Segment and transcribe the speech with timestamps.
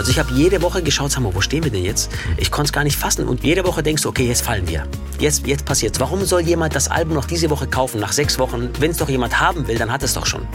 [0.00, 2.10] Also ich habe jede Woche geschaut, sag mal, wo stehen wir denn jetzt?
[2.38, 3.28] Ich konnte es gar nicht fassen.
[3.28, 4.86] Und jede Woche denkst du, okay, jetzt fallen wir.
[5.18, 6.00] Jetzt, jetzt passiert's.
[6.00, 8.70] Warum soll jemand das Album noch diese Woche kaufen, nach sechs Wochen?
[8.78, 10.48] Wenn es doch jemand haben will, dann hat es doch schon.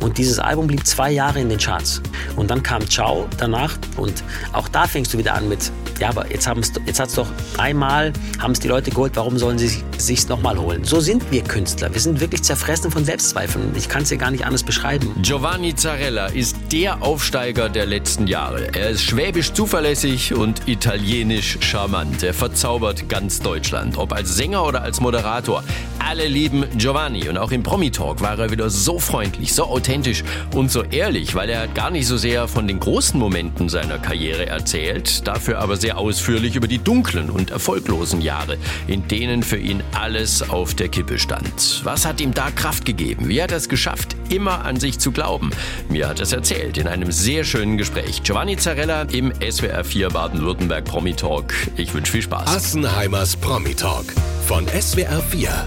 [0.00, 2.02] Und dieses Album blieb zwei Jahre in den Charts.
[2.34, 3.78] Und dann kam Ciao danach.
[3.96, 5.70] Und auch da fängst du wieder an mit,
[6.00, 6.50] ja, aber jetzt,
[6.84, 10.58] jetzt hat es doch einmal, haben es die Leute geholt, warum sollen sie sich nochmal
[10.58, 10.82] holen?
[10.82, 11.94] So sind wir Künstler.
[11.94, 13.72] Wir sind wirklich zerfressen von Selbstzweifeln.
[13.76, 15.14] Ich kann es dir gar nicht anders beschreiben.
[15.22, 18.74] Giovanni Zarella ist der Aufsteiger der letzten Jahre.
[18.74, 22.22] Er ist schwäbisch zuverlässig und italienisch charmant.
[22.22, 23.98] Er verzaubert ganz Deutschland.
[23.98, 25.62] Ob als Sänger oder als Moderator.
[25.98, 27.28] Alle lieben Giovanni.
[27.28, 30.24] Und auch im Promi-Talk war er wieder so freundlich, so authentisch
[30.54, 34.46] und so ehrlich, weil er gar nicht so sehr von den großen Momenten seiner Karriere
[34.46, 39.82] erzählt, dafür aber sehr ausführlich über die dunklen und erfolglosen Jahre, in denen für ihn
[39.92, 41.82] alles auf der Kippe stand.
[41.84, 43.28] Was hat ihm da Kraft gegeben?
[43.28, 45.50] Wie hat er es geschafft, immer an sich zu glauben?
[45.90, 48.22] Mir hat er es erzählt in einem sehr schönen Gespräch.
[48.22, 51.54] Giovanni Zarella im SWR 4 Baden-Württemberg Promi Talk.
[51.78, 52.54] Ich wünsche viel Spaß.
[52.54, 54.04] Assenheimers Promi Talk
[54.46, 55.66] von SWR 4.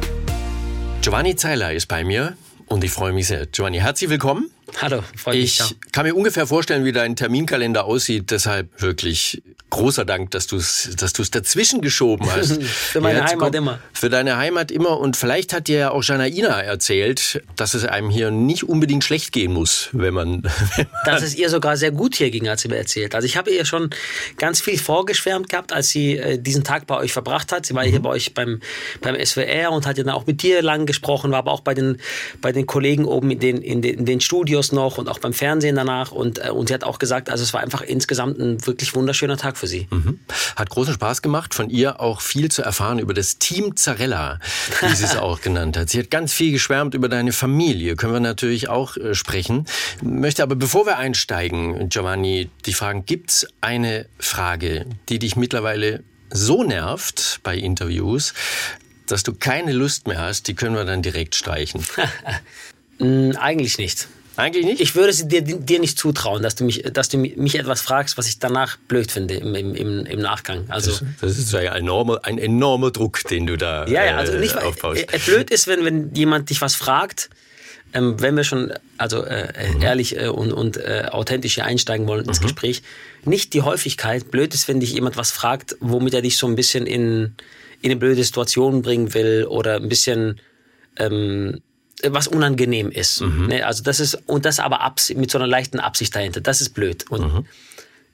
[1.01, 3.47] Giovanni Zeiler ist bei mir und ich freue mich sehr.
[3.47, 4.51] Giovanni, herzlich willkommen.
[4.79, 5.45] Hallo, freue mich.
[5.45, 5.65] Ich ja.
[5.91, 8.31] kann mir ungefähr vorstellen, wie dein Terminkalender aussieht.
[8.31, 12.61] Deshalb wirklich großer Dank, dass du es dass du's dazwischen geschoben hast.
[12.61, 13.79] für meine ja, Heimat kommt, immer.
[13.93, 14.99] Für deine Heimat immer.
[14.99, 19.31] Und vielleicht hat dir ja auch Janaina erzählt, dass es einem hier nicht unbedingt schlecht
[19.31, 20.43] gehen muss, wenn man...
[20.75, 23.15] Wenn man dass es ihr sogar sehr gut hier ging, hat sie mir erzählt.
[23.15, 23.89] Also ich habe ihr schon
[24.37, 27.65] ganz viel vorgeschwärmt gehabt, als sie äh, diesen Tag bei euch verbracht hat.
[27.65, 27.89] Sie war mhm.
[27.89, 28.61] hier bei euch beim,
[29.01, 31.73] beim SWR und hat ja dann auch mit dir lang gesprochen, war aber auch bei
[31.73, 31.97] den,
[32.41, 35.33] bei den Kollegen oben in den, in den, in den Studios noch und auch beim
[35.33, 36.11] Fernsehen danach.
[36.11, 39.37] Und, äh, und sie hat auch gesagt, also es war einfach insgesamt ein wirklich wunderschöner
[39.37, 39.87] Tag für Sie.
[39.89, 40.19] Mhm.
[40.55, 44.39] Hat großen Spaß gemacht, von ihr auch viel zu erfahren über das Team Zarella,
[44.81, 45.89] wie sie es auch genannt hat.
[45.89, 49.65] Sie hat ganz viel geschwärmt über deine Familie, können wir natürlich auch äh, sprechen.
[50.01, 56.63] Möchte aber, bevor wir einsteigen, Giovanni, die fragen, gibt's eine Frage, die dich mittlerweile so
[56.63, 58.33] nervt bei Interviews,
[59.07, 61.85] dass du keine Lust mehr hast, die können wir dann direkt streichen.
[63.37, 64.07] Eigentlich nicht.
[64.41, 64.81] Eigentlich nicht?
[64.81, 68.17] Ich würde es dir, dir nicht zutrauen, dass du, mich, dass du mich etwas fragst,
[68.17, 70.65] was ich danach blöd finde im, im, im Nachgang.
[70.67, 74.37] Also, das, das ist ein enormer, ein enormer Druck, den du da ja, ja, also
[74.37, 75.13] nicht, äh, aufbaust.
[75.13, 77.29] Äh, blöd ist, wenn, wenn jemand dich was fragt,
[77.93, 79.81] ähm, wenn wir schon also äh, mhm.
[79.83, 82.45] ehrlich äh, und, und äh, authentisch hier einsteigen wollen ins mhm.
[82.45, 82.81] Gespräch,
[83.25, 84.31] nicht die Häufigkeit.
[84.31, 87.35] Blöd ist, wenn dich jemand was fragt, womit er dich so ein bisschen in,
[87.83, 90.41] in eine blöde Situation bringen will oder ein bisschen...
[90.97, 91.61] Ähm,
[92.07, 93.21] was unangenehm ist.
[93.21, 93.47] Mhm.
[93.47, 93.65] Ne?
[93.65, 96.41] Also das ist, und das aber mit so einer leichten Absicht dahinter.
[96.41, 97.09] Das ist blöd.
[97.09, 97.45] Und mhm.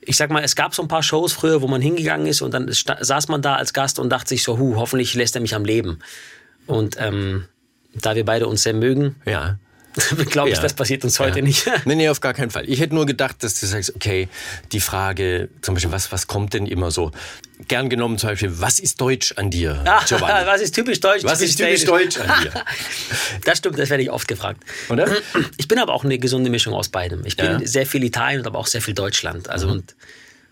[0.01, 2.53] ich sag mal, es gab so ein paar Shows früher, wo man hingegangen ist und
[2.53, 5.55] dann saß man da als Gast und dachte sich so, hu, hoffentlich lässt er mich
[5.55, 5.99] am Leben.
[6.65, 7.45] Und ähm,
[7.93, 9.57] da wir beide uns sehr mögen, ja.
[10.29, 10.61] glaube ich, ja.
[10.61, 11.45] das passiert uns heute ja.
[11.45, 11.69] nicht.
[11.85, 12.69] nee, nee, auf gar keinen Fall.
[12.69, 14.27] Ich hätte nur gedacht, dass du sagst, okay,
[14.71, 17.11] die Frage, zum Beispiel, was, was kommt denn immer so?
[17.67, 20.45] Gern genommen zum Beispiel, was ist Deutsch an dir, Giovanni?
[20.45, 21.23] was ist typisch Deutsch?
[21.23, 22.51] Was ist typisch Deutsch an dir?
[23.45, 24.63] das stimmt, das werde ich oft gefragt.
[24.89, 25.07] Oder?
[25.57, 27.25] Ich bin aber auch eine gesunde Mischung aus beidem.
[27.25, 27.65] Ich bin ja.
[27.65, 29.49] sehr viel Italien und aber auch sehr viel Deutschland.
[29.49, 29.73] Also mhm.
[29.73, 29.95] und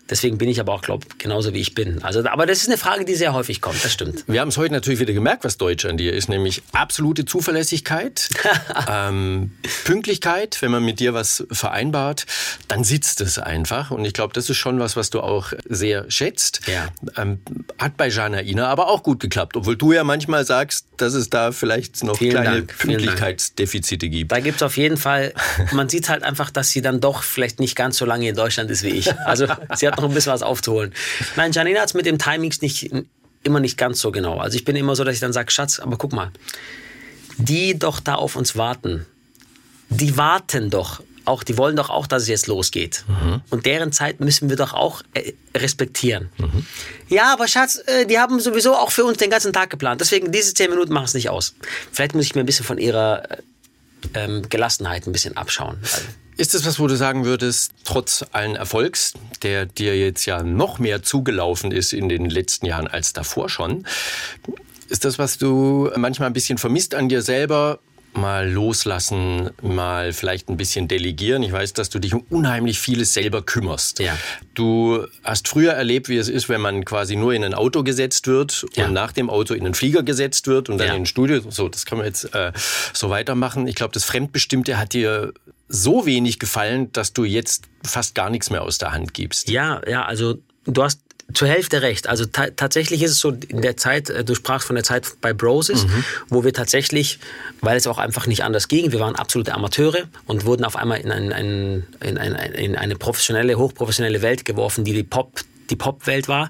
[0.08, 2.02] Deswegen bin ich aber auch, glaube genauso wie ich bin.
[2.02, 4.24] Also, aber das ist eine Frage, die sehr häufig kommt, das stimmt.
[4.28, 8.28] Wir haben es heute natürlich wieder gemerkt, was Deutsch an dir ist, nämlich absolute Zuverlässigkeit,
[8.88, 9.52] ähm,
[9.84, 12.26] Pünktlichkeit, wenn man mit dir was vereinbart,
[12.68, 13.90] dann sitzt es einfach.
[13.90, 16.60] Und ich glaube, das ist schon was, was du auch sehr schätzt.
[16.66, 16.88] Ja.
[17.16, 17.40] Ähm,
[17.78, 21.30] hat bei Jana Ina aber auch gut geklappt, obwohl du ja manchmal sagst, dass es
[21.30, 24.32] da vielleicht noch vielen kleine Dank, Pünktlichkeitsdefizite gibt.
[24.32, 25.32] Da gibt es auf jeden Fall,
[25.72, 28.70] man sieht halt einfach, dass sie dann doch vielleicht nicht ganz so lange in Deutschland
[28.70, 29.12] ist wie ich.
[29.20, 30.92] Also sie hat noch ein bisschen was aufzuholen.
[31.36, 32.90] Nein, Janina hat es mit dem Timings nicht,
[33.42, 34.38] immer nicht ganz so genau.
[34.38, 36.30] Also ich bin immer so, dass ich dann sage, Schatz, aber guck mal,
[37.38, 39.06] die doch da auf uns warten,
[39.88, 43.04] die warten doch auch, die wollen doch auch, dass es jetzt losgeht.
[43.08, 43.40] Mhm.
[43.50, 46.30] Und deren Zeit müssen wir doch auch äh, respektieren.
[46.38, 46.66] Mhm.
[47.08, 50.00] Ja, aber Schatz, äh, die haben sowieso auch für uns den ganzen Tag geplant.
[50.00, 51.54] Deswegen, diese zehn Minuten machen es nicht aus.
[51.92, 53.36] Vielleicht muss ich mir ein bisschen von ihrer äh,
[54.14, 55.78] ähm, Gelassenheit ein bisschen abschauen.
[56.38, 60.78] Ist das was, wo du sagen würdest, trotz allen Erfolgs, der dir jetzt ja noch
[60.78, 63.86] mehr zugelaufen ist in den letzten Jahren als davor schon,
[64.88, 67.78] ist das, was du manchmal ein bisschen vermisst an dir selber?
[68.12, 71.42] Mal loslassen, mal vielleicht ein bisschen delegieren.
[71.42, 73.98] Ich weiß, dass du dich um unheimlich vieles selber kümmerst.
[73.98, 74.16] Ja.
[74.54, 78.26] Du hast früher erlebt, wie es ist, wenn man quasi nur in ein Auto gesetzt
[78.26, 78.86] wird ja.
[78.86, 80.94] und nach dem Auto in einen Flieger gesetzt wird und dann ja.
[80.94, 81.42] in ein Studio.
[81.50, 82.52] So, das kann man jetzt äh,
[82.92, 83.66] so weitermachen.
[83.66, 85.34] Ich glaube, das Fremdbestimmte hat dir
[85.68, 89.48] so wenig gefallen, dass du jetzt fast gar nichts mehr aus der Hand gibst.
[89.48, 91.00] Ja, ja, also du hast
[91.32, 92.08] zur Hälfte recht.
[92.08, 95.20] Also ta tatsächlich ist es so, in der Zeit, äh, du sprachst von der Zeit
[95.20, 96.04] bei Broses, mhm.
[96.28, 97.18] wo wir tatsächlich,
[97.60, 101.00] weil es auch einfach nicht anders ging, wir waren absolute Amateure und wurden auf einmal
[101.00, 105.40] in, ein, ein, in, ein, in eine professionelle, hochprofessionelle Welt geworfen, die die Pop
[105.70, 106.48] die Popwelt war.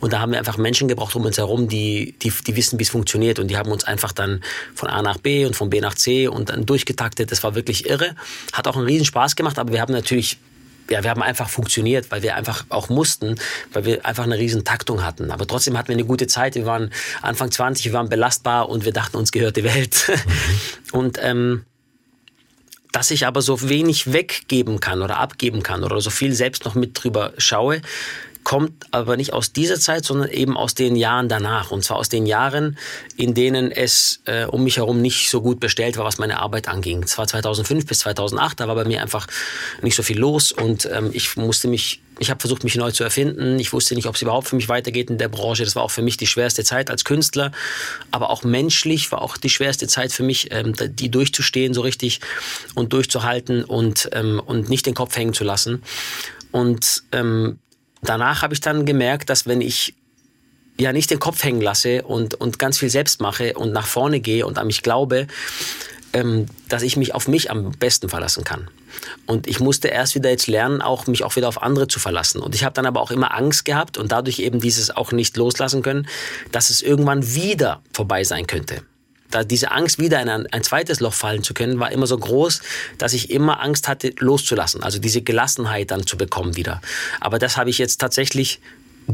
[0.00, 2.82] Und da haben wir einfach Menschen gebraucht um uns herum, die, die, die wissen, wie
[2.82, 3.38] es funktioniert.
[3.38, 4.42] Und die haben uns einfach dann
[4.74, 7.30] von A nach B und von B nach C und dann durchgetaktet.
[7.32, 8.14] Das war wirklich irre.
[8.52, 10.38] Hat auch einen riesen Spaß gemacht, aber wir haben natürlich
[10.90, 13.36] ja, wir haben einfach funktioniert, weil wir einfach auch mussten,
[13.72, 15.30] weil wir einfach eine riesen Taktung hatten.
[15.30, 16.56] Aber trotzdem hatten wir eine gute Zeit.
[16.56, 16.90] Wir waren
[17.22, 20.08] Anfang 20, wir waren belastbar und wir dachten, uns gehört die Welt.
[20.08, 20.32] Mhm.
[20.98, 21.64] Und ähm,
[22.92, 26.74] dass ich aber so wenig weggeben kann oder abgeben kann oder so viel selbst noch
[26.74, 27.82] mit drüber schaue,
[28.44, 31.70] kommt aber nicht aus dieser Zeit, sondern eben aus den Jahren danach.
[31.70, 32.78] Und zwar aus den Jahren,
[33.16, 36.68] in denen es äh, um mich herum nicht so gut bestellt war, was meine Arbeit
[36.68, 37.06] anging.
[37.06, 39.26] Zwar 2005 bis 2008, da war bei mir einfach
[39.82, 43.02] nicht so viel los und ähm, ich musste mich ich habe versucht, mich neu zu
[43.02, 43.58] erfinden.
[43.58, 45.64] Ich wusste nicht, ob es überhaupt für mich weitergeht in der Branche.
[45.64, 47.50] Das war auch für mich die schwerste Zeit als Künstler.
[48.10, 52.20] Aber auch menschlich war auch die schwerste Zeit für mich, ähm, die durchzustehen so richtig
[52.74, 55.82] und durchzuhalten und, ähm, und nicht den Kopf hängen zu lassen.
[56.52, 57.58] Und ähm,
[58.02, 59.94] danach habe ich dann gemerkt, dass wenn ich
[60.78, 64.20] ja nicht den Kopf hängen lasse und, und ganz viel selbst mache und nach vorne
[64.20, 65.26] gehe und an mich glaube,
[66.12, 68.68] ähm, dass ich mich auf mich am besten verlassen kann.
[69.26, 72.40] Und ich musste erst wieder jetzt lernen, auch mich auch wieder auf andere zu verlassen.
[72.40, 75.36] Und ich habe dann aber auch immer Angst gehabt und dadurch eben dieses auch nicht
[75.36, 76.08] loslassen können,
[76.50, 78.82] dass es irgendwann wieder vorbei sein könnte
[79.30, 82.18] da diese Angst, wieder in ein, ein, zweites Loch fallen zu können, war immer so
[82.18, 82.60] groß,
[82.98, 84.82] dass ich immer Angst hatte, loszulassen.
[84.82, 86.80] Also diese Gelassenheit dann zu bekommen wieder.
[87.20, 88.60] Aber das habe ich jetzt tatsächlich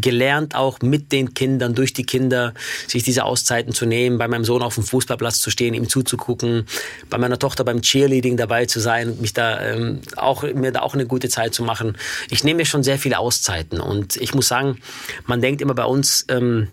[0.01, 2.55] gelernt, auch mit den Kindern, durch die Kinder,
[2.87, 6.67] sich diese Auszeiten zu nehmen, bei meinem Sohn auf dem Fußballplatz zu stehen, ihm zuzugucken,
[7.11, 10.95] bei meiner Tochter beim Cheerleading dabei zu sein, mich da ähm, auch mir da auch
[10.95, 11.97] eine gute Zeit zu machen.
[12.31, 14.79] Ich nehme mir schon sehr viele Auszeiten und ich muss sagen,
[15.27, 16.69] man denkt immer bei uns, ähm,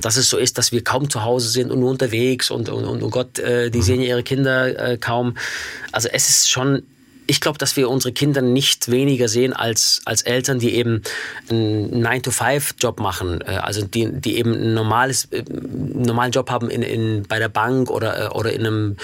[0.00, 2.84] dass es so ist, dass wir kaum zu Hause sind und nur unterwegs und, und,
[2.84, 3.82] und, oh Gott, äh, die mhm.
[3.82, 5.36] sehen ja ihre Kinder äh, kaum.
[5.92, 6.82] Also es ist schon
[7.26, 11.02] ich glaube, dass wir unsere Kinder nicht weniger sehen als, als Eltern, die eben
[11.48, 16.82] einen 9-to-5-Job machen, äh, also die, die eben ein normales, äh, normalen Job haben in,
[16.82, 18.96] in, bei der Bank oder, äh, oder in, einem,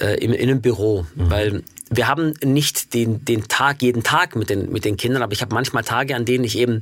[0.00, 1.06] in, in einem Büro.
[1.14, 1.30] Mhm.
[1.30, 1.62] Weil
[1.94, 5.42] wir haben nicht den, den Tag, jeden Tag mit den, mit den Kindern, aber ich
[5.42, 6.80] habe manchmal Tage, an denen ich eben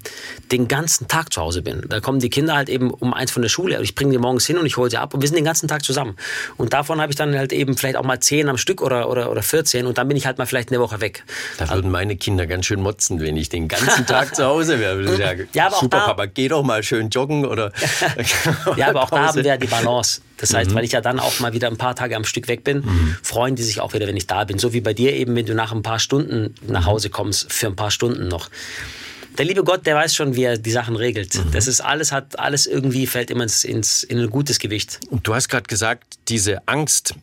[0.53, 1.83] den ganzen Tag zu Hause bin.
[1.89, 4.19] Da kommen die Kinder halt eben um eins von der Schule, und ich bringe die
[4.19, 6.17] morgens hin und ich hole sie ab und wir sind den ganzen Tag zusammen.
[6.57, 9.31] Und davon habe ich dann halt eben vielleicht auch mal zehn am Stück oder, oder,
[9.31, 11.25] oder 14 und dann bin ich halt mal vielleicht eine Woche weg.
[11.59, 14.79] Da würden also, meine Kinder ganz schön motzen, wenn ich den ganzen Tag zu Hause
[14.79, 15.01] wäre.
[15.53, 17.73] Ja, aber Super, da, Papa, geh doch mal schön joggen oder.
[18.77, 20.21] ja, aber auch da haben wir ja die Balance.
[20.41, 20.75] Das heißt, mhm.
[20.75, 23.17] weil ich ja dann auch mal wieder ein paar Tage am Stück weg bin, mhm.
[23.23, 24.59] freuen die sich auch wieder, wenn ich da bin.
[24.59, 27.67] So wie bei dir eben, wenn du nach ein paar Stunden nach Hause kommst, für
[27.67, 28.49] ein paar Stunden noch.
[29.39, 31.35] Der liebe Gott, der weiß schon, wie er die Sachen regelt.
[31.35, 31.53] Mhm.
[31.53, 35.01] Das ist alles, hat alles irgendwie fällt immer ins, ins in ein gutes Gewicht.
[35.11, 37.15] Und du hast gerade gesagt, diese Angst,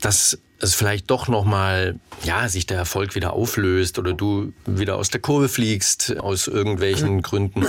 [0.00, 4.96] dass es vielleicht doch noch mal ja sich der Erfolg wieder auflöst oder du wieder
[4.96, 7.22] aus der Kurve fliegst aus irgendwelchen.
[7.28, 7.66] Gründen,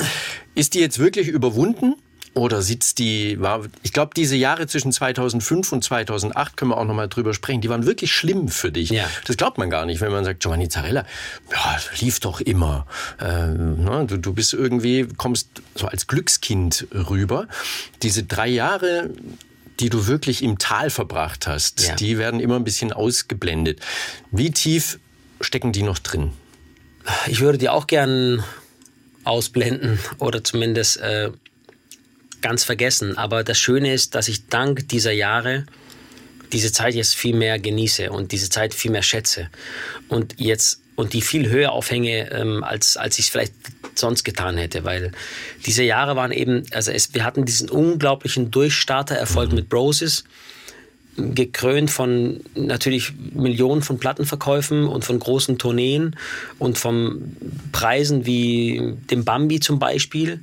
[0.55, 1.95] ist die jetzt wirklich überwunden?
[2.33, 6.85] Oder sitzt die, war, ich glaube, diese Jahre zwischen 2005 und 2008 können wir auch
[6.85, 7.61] nochmal drüber sprechen.
[7.61, 8.89] Die waren wirklich schlimm für dich.
[8.89, 9.09] Ja.
[9.25, 11.05] Das glaubt man gar nicht, wenn man sagt, Giovanni Zarella,
[11.51, 12.85] ja, lief doch immer.
[13.19, 17.47] Ähm, ne, du, du bist irgendwie, kommst so als Glückskind rüber.
[18.03, 19.09] Diese drei Jahre,
[19.79, 21.95] die du wirklich im Tal verbracht hast, ja.
[21.95, 23.79] die werden immer ein bisschen ausgeblendet.
[24.31, 24.99] Wie tief
[25.41, 26.31] stecken die noch drin?
[27.27, 28.43] Ich würde die auch gern
[29.23, 31.31] ausblenden oder zumindest äh,
[32.41, 33.17] ganz vergessen.
[33.17, 35.65] Aber das Schöne ist, dass ich dank dieser Jahre
[36.51, 39.49] diese Zeit jetzt viel mehr genieße und diese Zeit viel mehr schätze
[40.07, 43.53] und jetzt und die viel höher aufhänge, ähm, als, als ich es vielleicht
[43.95, 45.13] sonst getan hätte, weil
[45.65, 49.55] diese Jahre waren eben, also es, wir hatten diesen unglaublichen Durchstarter-Erfolg mhm.
[49.55, 50.25] mit Broses,
[51.15, 56.17] gekrönt von natürlich Millionen von Plattenverkäufen und von großen Tourneen
[56.59, 57.35] und von
[57.71, 60.41] Preisen wie dem Bambi zum Beispiel.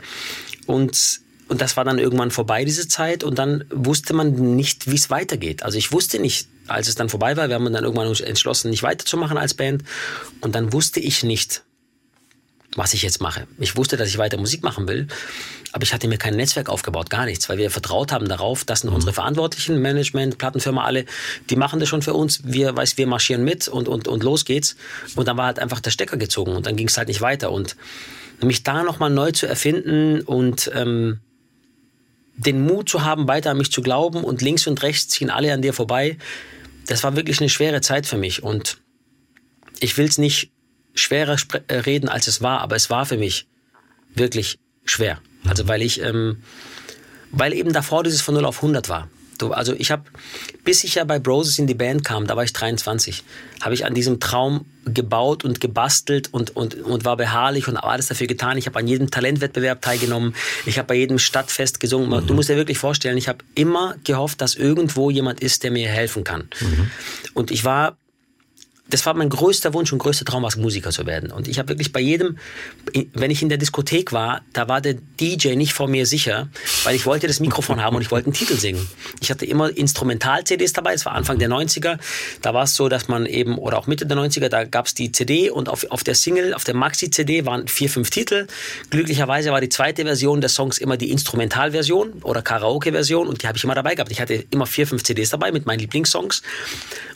[0.66, 3.22] Und und das war dann irgendwann vorbei, diese Zeit.
[3.22, 5.62] Und dann wusste man nicht, wie es weitergeht.
[5.62, 8.82] Also ich wusste nicht, als es dann vorbei war, wir haben dann irgendwann entschlossen, nicht
[8.82, 9.84] weiterzumachen als Band.
[10.40, 11.62] Und dann wusste ich nicht,
[12.74, 13.46] was ich jetzt mache.
[13.58, 15.06] Ich wusste, dass ich weiter Musik machen will,
[15.72, 18.84] aber ich hatte mir kein Netzwerk aufgebaut, gar nichts, weil wir vertraut haben darauf, dass
[18.84, 18.92] mhm.
[18.92, 21.06] unsere Verantwortlichen, Management, Plattenfirma, alle,
[21.48, 22.40] die machen das schon für uns.
[22.44, 24.76] Wir, weiß, wir marschieren mit und, und, und los geht's.
[25.14, 27.50] Und dann war halt einfach der Stecker gezogen und dann ging es halt nicht weiter.
[27.50, 27.76] Und
[28.42, 31.20] mich da nochmal neu zu erfinden und ähm,
[32.36, 35.52] den Mut zu haben, weiter an mich zu glauben und links und rechts ziehen alle
[35.52, 36.18] an dir vorbei,
[36.86, 38.78] das war wirklich eine schwere Zeit für mich und
[39.80, 40.52] ich will es nicht
[40.94, 41.36] schwerer
[41.68, 43.46] äh, reden, als es war, aber es war für mich
[44.14, 45.20] wirklich schwer.
[45.46, 46.42] Also weil ich, ähm,
[47.30, 49.08] weil eben davor dieses von 0 auf 100 war.
[49.42, 50.04] Also ich habe,
[50.64, 53.22] bis ich ja bei Broses in die Band kam, da war ich 23,
[53.60, 58.06] habe ich an diesem Traum gebaut und gebastelt und, und, und war beharrlich und alles
[58.06, 58.56] dafür getan.
[58.56, 60.34] Ich habe an jedem Talentwettbewerb teilgenommen.
[60.64, 62.08] Ich habe bei jedem Stadtfest gesungen.
[62.08, 62.26] Mhm.
[62.26, 65.88] Du musst dir wirklich vorstellen, ich habe immer gehofft, dass irgendwo jemand ist, der mir
[65.88, 66.48] helfen kann.
[66.60, 66.90] Mhm.
[67.34, 67.96] Und ich war
[68.88, 71.32] das war mein größter Wunsch und größter Traum, als Musiker zu werden.
[71.32, 72.38] Und ich habe wirklich bei jedem,
[73.14, 76.48] wenn ich in der Diskothek war, da war der DJ nicht vor mir sicher,
[76.84, 78.88] weil ich wollte das Mikrofon haben und ich wollte einen Titel singen.
[79.20, 81.98] Ich hatte immer Instrumental-CDs dabei, es war Anfang der 90er.
[82.42, 84.94] Da war es so, dass man eben, oder auch Mitte der 90er, da gab es
[84.94, 88.46] die CD und auf, auf der Single, auf der Maxi-CD waren vier, fünf Titel.
[88.90, 93.58] Glücklicherweise war die zweite Version des Songs immer die Instrumentalversion oder Karaoke-Version und die habe
[93.58, 94.12] ich immer dabei gehabt.
[94.12, 96.42] Ich hatte immer vier, fünf CDs dabei mit meinen Lieblingssongs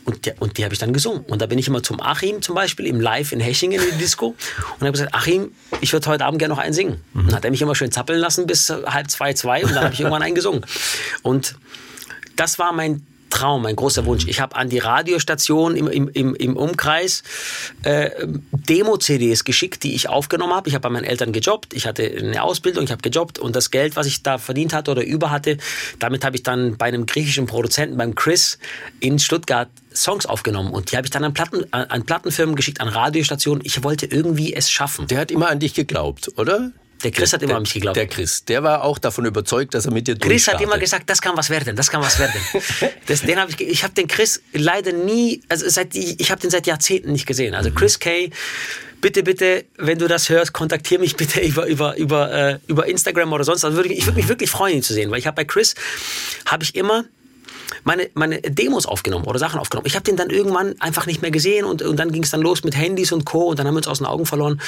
[0.05, 1.25] und, die, und die habe ich dann gesungen.
[1.27, 3.99] Und da bin ich immer zum Achim zum Beispiel im Live in Hechingen in die
[3.99, 4.35] Disco
[4.75, 7.01] und habe gesagt, Achim, ich würde heute Abend gerne noch einen singen.
[7.13, 7.27] Mhm.
[7.27, 9.95] Dann hat er mich immer schön zappeln lassen bis halb zwei, zwei und dann habe
[9.95, 10.65] ich irgendwann einen gesungen.
[11.23, 11.57] Und
[12.37, 14.27] das war mein Traum, mein großer Wunsch.
[14.27, 17.23] Ich habe an die Radiostation im, im, im, Umkreis
[17.83, 18.11] äh,
[18.53, 20.69] Demo-CDs geschickt, die ich aufgenommen habe.
[20.69, 23.71] Ich habe bei meinen Eltern gejobbt, ich hatte eine Ausbildung, ich habe gejobbt und das
[23.71, 25.57] Geld, was ich da verdient hatte oder über hatte,
[25.99, 28.59] damit habe ich dann bei einem griechischen Produzenten, beim Chris
[29.01, 32.89] in Stuttgart Songs aufgenommen und die habe ich dann an, Platten, an Plattenfirmen geschickt, an
[32.89, 33.65] Radiostationen.
[33.65, 35.07] Ich wollte irgendwie es schaffen.
[35.09, 36.71] Der hat immer an dich geglaubt, oder?
[37.03, 37.97] Der Chris hat immer an mich geglaubt.
[37.97, 41.09] Der Chris, der war auch davon überzeugt, dass er mit dir Chris hat immer gesagt,
[41.09, 42.41] das kann was werden, das kann was werden.
[43.07, 46.51] das, den hab ich ich habe den Chris leider nie, also seit ich, habe den
[46.51, 47.55] seit Jahrzehnten nicht gesehen.
[47.55, 47.75] Also mhm.
[47.75, 48.31] Chris Kay,
[49.01, 53.33] bitte, bitte, wenn du das hörst, kontaktiere mich bitte über über über äh, über Instagram
[53.33, 53.65] oder sonst.
[53.65, 55.45] Also würde ich, ich würde mich wirklich freuen, ihn zu sehen, weil ich habe bei
[55.45, 55.75] Chris
[56.47, 57.05] habe ich immer
[57.85, 59.87] meine, meine Demos aufgenommen oder Sachen aufgenommen.
[59.87, 62.41] Ich habe den dann irgendwann einfach nicht mehr gesehen und, und dann ging es dann
[62.41, 63.49] los mit Handys und Co.
[63.49, 64.61] und dann haben wir uns aus den Augen verloren.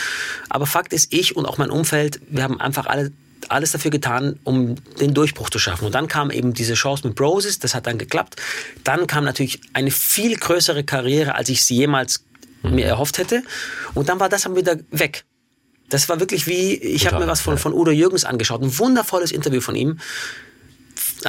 [0.48, 3.12] Aber Fakt ist, ich und auch mein Umfeld, wir haben einfach alle
[3.48, 5.86] alles dafür getan, um den Durchbruch zu schaffen.
[5.86, 8.36] Und dann kam eben diese Chance mit Broses, das hat dann geklappt.
[8.84, 12.24] Dann kam natürlich eine viel größere Karriere, als ich sie jemals
[12.62, 12.76] mhm.
[12.76, 13.42] mir erhofft hätte.
[13.94, 15.24] Und dann war das dann wieder weg.
[15.88, 19.30] Das war wirklich wie, ich habe mir was von, von Udo Jürgens angeschaut, ein wundervolles
[19.30, 19.98] Interview von ihm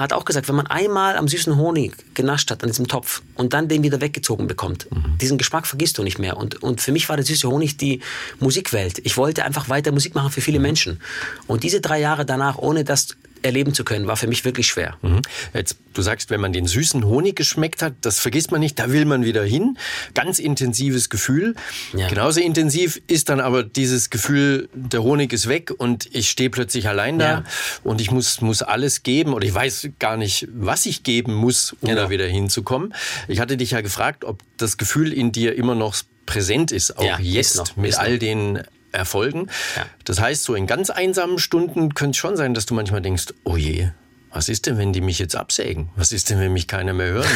[0.02, 3.54] hat auch gesagt, wenn man einmal am süßen Honig genascht hat an diesem Topf und
[3.54, 5.18] dann den wieder weggezogen bekommt, mhm.
[5.20, 6.38] diesen Geschmack vergisst du nicht mehr.
[6.38, 8.02] Und, und für mich war der süße Honig die
[8.40, 9.00] Musikwelt.
[9.04, 10.64] Ich wollte einfach weiter Musik machen für viele mhm.
[10.64, 11.02] Menschen.
[11.48, 14.98] Und diese drei Jahre danach, ohne das erleben zu können, war für mich wirklich schwer.
[15.02, 15.22] Mhm.
[15.54, 18.92] Jetzt, du sagst, wenn man den süßen Honig geschmeckt hat, das vergisst man nicht, da
[18.92, 19.78] will man wieder hin.
[20.14, 21.56] Ganz intensives Gefühl.
[21.96, 22.08] Ja.
[22.08, 26.88] Genauso intensiv ist dann aber dieses Gefühl, der Honig ist weg und ich stehe plötzlich
[26.88, 27.44] allein da ja.
[27.84, 31.74] und ich muss, muss alles geben oder ich weiß gar nicht, was ich geben muss,
[31.82, 32.04] um genau.
[32.04, 32.94] da wieder hinzukommen.
[33.28, 35.96] Ich hatte dich ja gefragt, ob das Gefühl in dir immer noch
[36.26, 39.48] präsent ist, auch ja, jetzt ist noch, mit all den erfolgen.
[39.76, 39.86] Ja.
[40.06, 43.34] Das heißt, so in ganz einsamen Stunden könnte es schon sein, dass du manchmal denkst,
[43.44, 43.90] oh je,
[44.32, 45.90] was ist denn, wenn die mich jetzt absägen?
[45.96, 47.28] Was ist denn, wenn mich keiner mehr hört?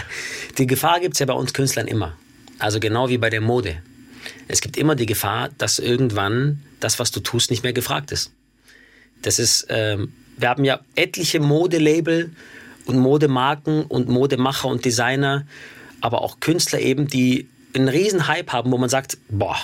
[0.58, 2.16] die Gefahr gibt es ja bei uns Künstlern immer.
[2.58, 3.82] Also genau wie bei der Mode.
[4.48, 8.32] Es gibt immer die Gefahr, dass irgendwann das, was du tust, nicht mehr gefragt ist.
[9.22, 12.30] Das ist, ähm, wir haben ja etliche Modelabel
[12.86, 15.46] und Modemarken und Modemacher und Designer,
[16.00, 19.58] aber auch Künstler eben, die einen riesen Hype haben, wo man sagt, boah,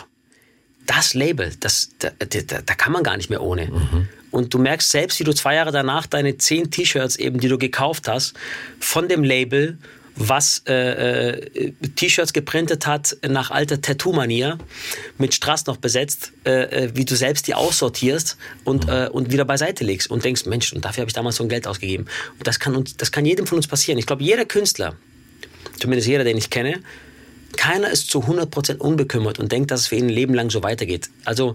[0.96, 3.66] das Label, das, da, da, da kann man gar nicht mehr ohne.
[3.66, 4.08] Mhm.
[4.30, 7.58] Und du merkst selbst, wie du zwei Jahre danach deine zehn T-Shirts eben, die du
[7.58, 8.34] gekauft hast,
[8.78, 9.78] von dem Label,
[10.16, 14.58] was äh, äh, T-Shirts geprintet hat nach alter Tattoo-Manier,
[15.16, 16.50] mit Strass noch besetzt, äh,
[16.84, 18.92] äh, wie du selbst die aussortierst und, mhm.
[18.92, 21.48] äh, und wieder beiseite legst und denkst, Mensch, und dafür habe ich damals so ein
[21.48, 22.06] Geld ausgegeben.
[22.38, 23.98] Und das kann, uns, das kann jedem von uns passieren.
[23.98, 24.96] Ich glaube, jeder Künstler,
[25.78, 26.82] zumindest jeder, den ich kenne,
[27.56, 30.62] keiner ist zu 100% unbekümmert und denkt, dass es für ihn ein Leben lang so
[30.62, 31.10] weitergeht.
[31.24, 31.54] Also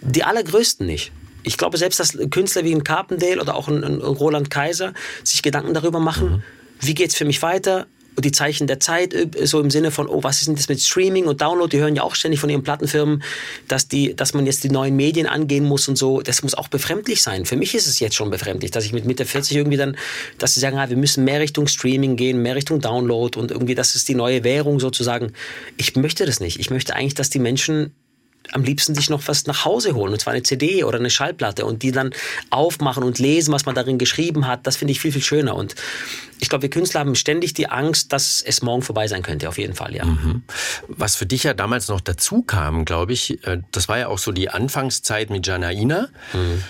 [0.00, 1.12] die allergrößten nicht.
[1.42, 4.92] Ich glaube selbst, dass Künstler wie ein Carpendale oder auch ein, ein Roland Kaiser
[5.24, 6.42] sich Gedanken darüber machen, mhm.
[6.80, 7.86] wie es für mich weiter,
[8.18, 10.80] die Zeichen der Zeit, äh, so im Sinne von, oh, was ist denn das mit
[10.80, 11.70] Streaming und Download?
[11.74, 13.22] Die hören ja auch ständig von ihren Plattenfirmen,
[13.68, 16.20] dass, die, dass man jetzt die neuen Medien angehen muss und so.
[16.20, 17.46] Das muss auch befremdlich sein.
[17.46, 19.96] Für mich ist es jetzt schon befremdlich, dass ich mit Mitte 40 irgendwie dann,
[20.38, 23.74] dass sie sagen, ah, wir müssen mehr Richtung Streaming gehen, mehr Richtung Download und irgendwie,
[23.74, 25.32] das ist die neue Währung sozusagen.
[25.76, 26.58] Ich möchte das nicht.
[26.60, 27.92] Ich möchte eigentlich, dass die Menschen
[28.52, 31.64] am liebsten sich noch was nach Hause holen, und zwar eine CD oder eine Schallplatte
[31.64, 32.10] und die dann
[32.50, 34.66] aufmachen und lesen, was man darin geschrieben hat.
[34.66, 35.54] Das finde ich viel, viel schöner.
[35.56, 35.74] Und
[36.38, 39.58] ich glaube, wir Künstler haben ständig die Angst, dass es morgen vorbei sein könnte, auf
[39.58, 40.04] jeden Fall, ja.
[40.04, 40.42] Mhm.
[40.88, 44.18] Was für dich ja damals noch dazu kam, glaube ich, äh, das war ja auch
[44.18, 46.08] so die Anfangszeit mit Janaina.
[46.32, 46.62] Mhm.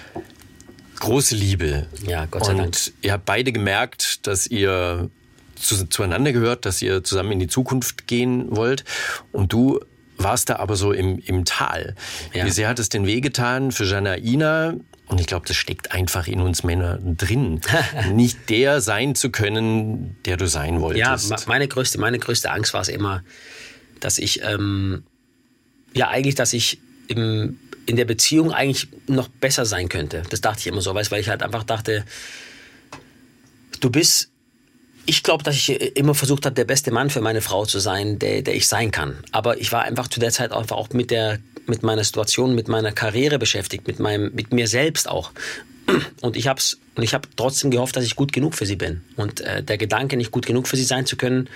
[0.99, 1.87] Große Liebe.
[2.07, 2.67] Ja, Gott sei Dank.
[2.67, 5.09] Und ihr habt beide gemerkt, dass ihr
[5.57, 8.85] zu, zueinander gehört, dass ihr zusammen in die Zukunft gehen wollt.
[9.33, 9.81] Und du
[10.23, 11.95] warst da aber so im, im Tal.
[12.33, 12.45] Ja.
[12.45, 14.75] Wie sehr hat es denn wehgetan für Janaina,
[15.07, 17.61] Und ich glaube, das steckt einfach in uns Männern drin,
[18.13, 21.31] nicht der sein zu können, der du sein wolltest.
[21.31, 23.23] Ja, meine größte, meine größte Angst war es immer,
[24.01, 25.03] dass ich, ähm,
[25.95, 30.23] ja, eigentlich, dass ich im, in der Beziehung eigentlich noch besser sein könnte.
[30.31, 32.05] Das dachte ich immer so, weißt, weil ich halt einfach dachte,
[33.81, 34.30] du bist
[35.07, 38.19] ich glaube, dass ich immer versucht habe, der beste Mann für meine Frau zu sein,
[38.19, 39.19] der, der ich sein kann.
[39.33, 42.69] Aber ich war einfach zu der Zeit einfach auch mit der, mit meiner Situation, mit
[42.69, 45.33] meiner Karriere beschäftigt, mit meinem, mit mir selbst auch.
[46.21, 46.61] Und ich habe
[46.95, 49.03] und ich habe trotzdem gehofft, dass ich gut genug für sie bin.
[49.17, 51.49] Und äh, der Gedanke, nicht gut genug für sie sein zu können,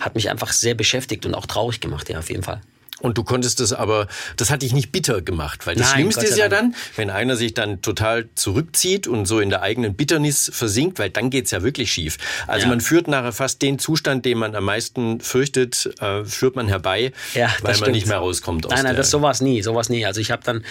[0.00, 2.60] hat mich einfach sehr beschäftigt und auch traurig gemacht, ja, auf jeden Fall.
[3.00, 6.24] Und du konntest das aber, das hat dich nicht bitter gemacht, weil das Nein, Schlimmste
[6.24, 10.50] ist ja dann, wenn einer sich dann total zurückzieht und so in der eigenen Bitternis
[10.52, 12.16] versinkt, weil dann geht's ja wirklich schief.
[12.46, 12.70] Also ja.
[12.70, 17.12] man führt nachher fast den Zustand, den man am meisten fürchtet, äh, führt man herbei,
[17.34, 17.92] ja, weil man stimmt.
[17.92, 18.64] nicht mehr rauskommt.
[18.64, 20.06] Aus nein, nein, das sowas nie, sowas nie.
[20.06, 20.64] Also ich habe dann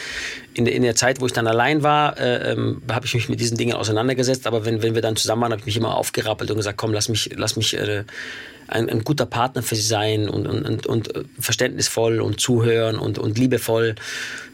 [0.55, 3.39] in, in der Zeit, wo ich dann allein war, äh, ähm, habe ich mich mit
[3.39, 4.47] diesen Dingen auseinandergesetzt.
[4.47, 6.91] Aber wenn, wenn wir dann zusammen waren, habe ich mich immer aufgerappelt und gesagt, komm,
[6.91, 8.03] lass mich, lass mich äh,
[8.67, 13.37] ein, ein, guter Partner für sie sein und, und, und, verständnisvoll und zuhören und, und
[13.37, 13.95] liebevoll.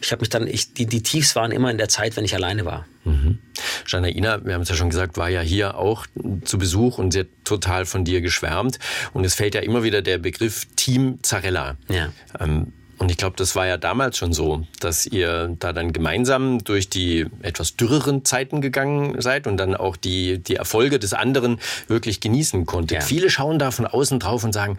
[0.01, 2.35] Ich habe mich dann, ich, die, die Tiefs waren immer in der Zeit, wenn ich
[2.35, 2.85] alleine war.
[3.03, 3.39] Mhm.
[3.87, 6.05] Janaina, wir haben es ja schon gesagt, war ja hier auch
[6.43, 8.79] zu Besuch und sie hat total von dir geschwärmt.
[9.13, 11.77] Und es fällt ja immer wieder der Begriff Team Zarella.
[11.89, 12.11] Ja.
[12.39, 16.63] Ähm, und ich glaube, das war ja damals schon so, dass ihr da dann gemeinsam
[16.63, 21.59] durch die etwas dürreren Zeiten gegangen seid und dann auch die, die Erfolge des anderen
[21.87, 22.99] wirklich genießen konntet.
[22.99, 23.03] Ja.
[23.03, 24.77] Viele schauen da von außen drauf und sagen,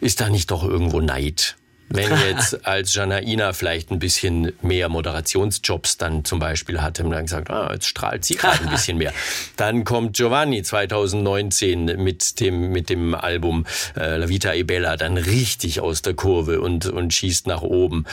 [0.00, 1.56] ist da nicht doch irgendwo Neid?
[1.90, 7.24] Wenn jetzt als Janaina vielleicht ein bisschen mehr Moderationsjobs dann zum Beispiel hatte und dann
[7.24, 9.12] gesagt, ah, jetzt strahlt sie gerade ein bisschen mehr.
[9.56, 13.66] Dann kommt Giovanni 2019 mit dem, mit dem Album
[13.96, 18.04] äh, La Vita e Bella dann richtig aus der Kurve und, und schießt nach oben.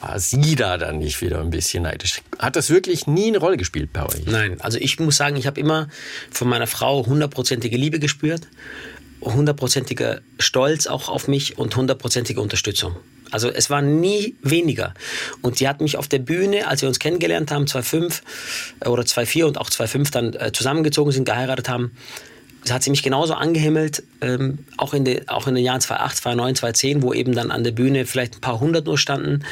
[0.00, 2.22] War sie da dann nicht wieder ein bisschen neidisch?
[2.38, 4.26] Hat das wirklich nie eine Rolle gespielt bei euch?
[4.26, 5.88] Nein, also ich muss sagen, ich habe immer
[6.30, 8.48] von meiner Frau hundertprozentige Liebe gespürt
[9.24, 12.96] hundertprozentiger Stolz auch auf mich und hundertprozentige Unterstützung.
[13.32, 14.94] Also es war nie weniger.
[15.40, 18.22] Und sie hat mich auf der Bühne, als wir uns kennengelernt haben, 2005
[18.80, 21.92] äh, oder 2004 und auch 2005 dann äh, zusammengezogen sind, geheiratet haben,
[22.70, 26.54] hat sie mich genauso angehimmelt, ähm, auch, in de, auch in den Jahren 2008, 2009,
[26.54, 29.44] 2010, wo eben dann an der Bühne vielleicht ein paar hundert nur standen,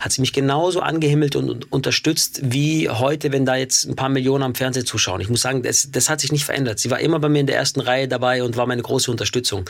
[0.00, 4.10] hat sie mich genauso angehimmelt und, und unterstützt wie heute, wenn da jetzt ein paar
[4.10, 5.20] Millionen am Fernsehen zuschauen.
[5.20, 6.78] Ich muss sagen, das, das hat sich nicht verändert.
[6.78, 9.64] Sie war immer bei mir in der ersten Reihe dabei und war meine große Unterstützung.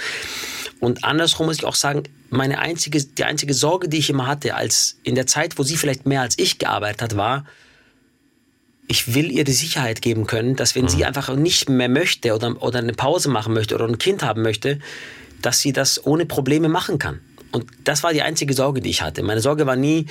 [0.81, 4.55] Und andersrum muss ich auch sagen, meine einzige, die einzige Sorge, die ich immer hatte,
[4.55, 7.45] als in der Zeit, wo sie vielleicht mehr als ich gearbeitet hat, war,
[8.87, 10.89] ich will ihr die Sicherheit geben können, dass wenn mhm.
[10.89, 14.43] sie einfach nicht mehr möchte oder, oder eine Pause machen möchte oder ein Kind haben
[14.43, 14.79] möchte,
[15.43, 17.21] dass sie das ohne Probleme machen kann.
[17.51, 19.23] Und das war die einzige Sorge, die ich hatte.
[19.23, 20.07] Meine Sorge war nie,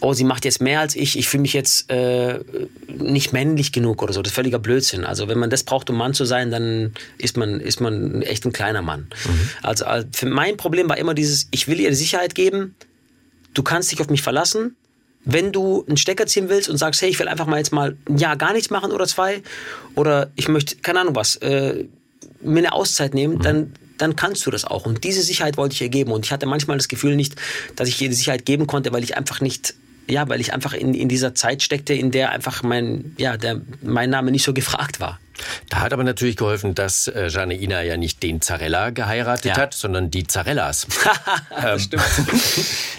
[0.00, 2.40] oh, sie macht jetzt mehr als ich, ich fühle mich jetzt äh,
[2.88, 4.22] nicht männlich genug oder so.
[4.22, 5.04] Das ist völliger Blödsinn.
[5.04, 8.44] Also wenn man das braucht, um Mann zu sein, dann ist man, ist man echt
[8.44, 9.08] ein kleiner Mann.
[9.26, 9.48] Mhm.
[9.62, 12.74] Also, also für mein Problem war immer dieses, ich will ihr die Sicherheit geben,
[13.54, 14.76] du kannst dich auf mich verlassen.
[15.26, 17.96] Wenn du einen Stecker ziehen willst und sagst, hey, ich will einfach mal jetzt mal
[18.08, 19.42] ein Jahr gar nichts machen oder zwei,
[19.94, 21.84] oder ich möchte, keine Ahnung was, äh,
[22.42, 23.42] mir eine Auszeit nehmen, mhm.
[23.42, 24.86] dann dann kannst du das auch.
[24.86, 26.12] Und diese Sicherheit wollte ich ihr geben.
[26.12, 27.36] Und ich hatte manchmal das Gefühl nicht,
[27.76, 29.74] dass ich ihr die Sicherheit geben konnte, weil ich einfach nicht
[30.08, 33.60] ja, weil ich einfach in, in dieser Zeit steckte, in der einfach mein, ja, der,
[33.82, 35.18] mein Name nicht so gefragt war.
[35.68, 39.56] Da hat aber natürlich geholfen, dass äh, Ina ja nicht den Zarella geheiratet ja.
[39.56, 40.86] hat, sondern die Zarellas.
[41.64, 41.78] ähm.
[41.78, 42.04] Stimmt.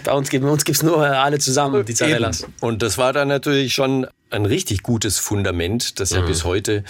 [0.04, 2.44] bei uns, gibt es nur alle zusammen, die Zarellas.
[2.44, 2.54] Eben.
[2.60, 6.28] Und das war dann natürlich schon ein richtig gutes Fundament, das ja mhm.
[6.28, 6.84] bis heute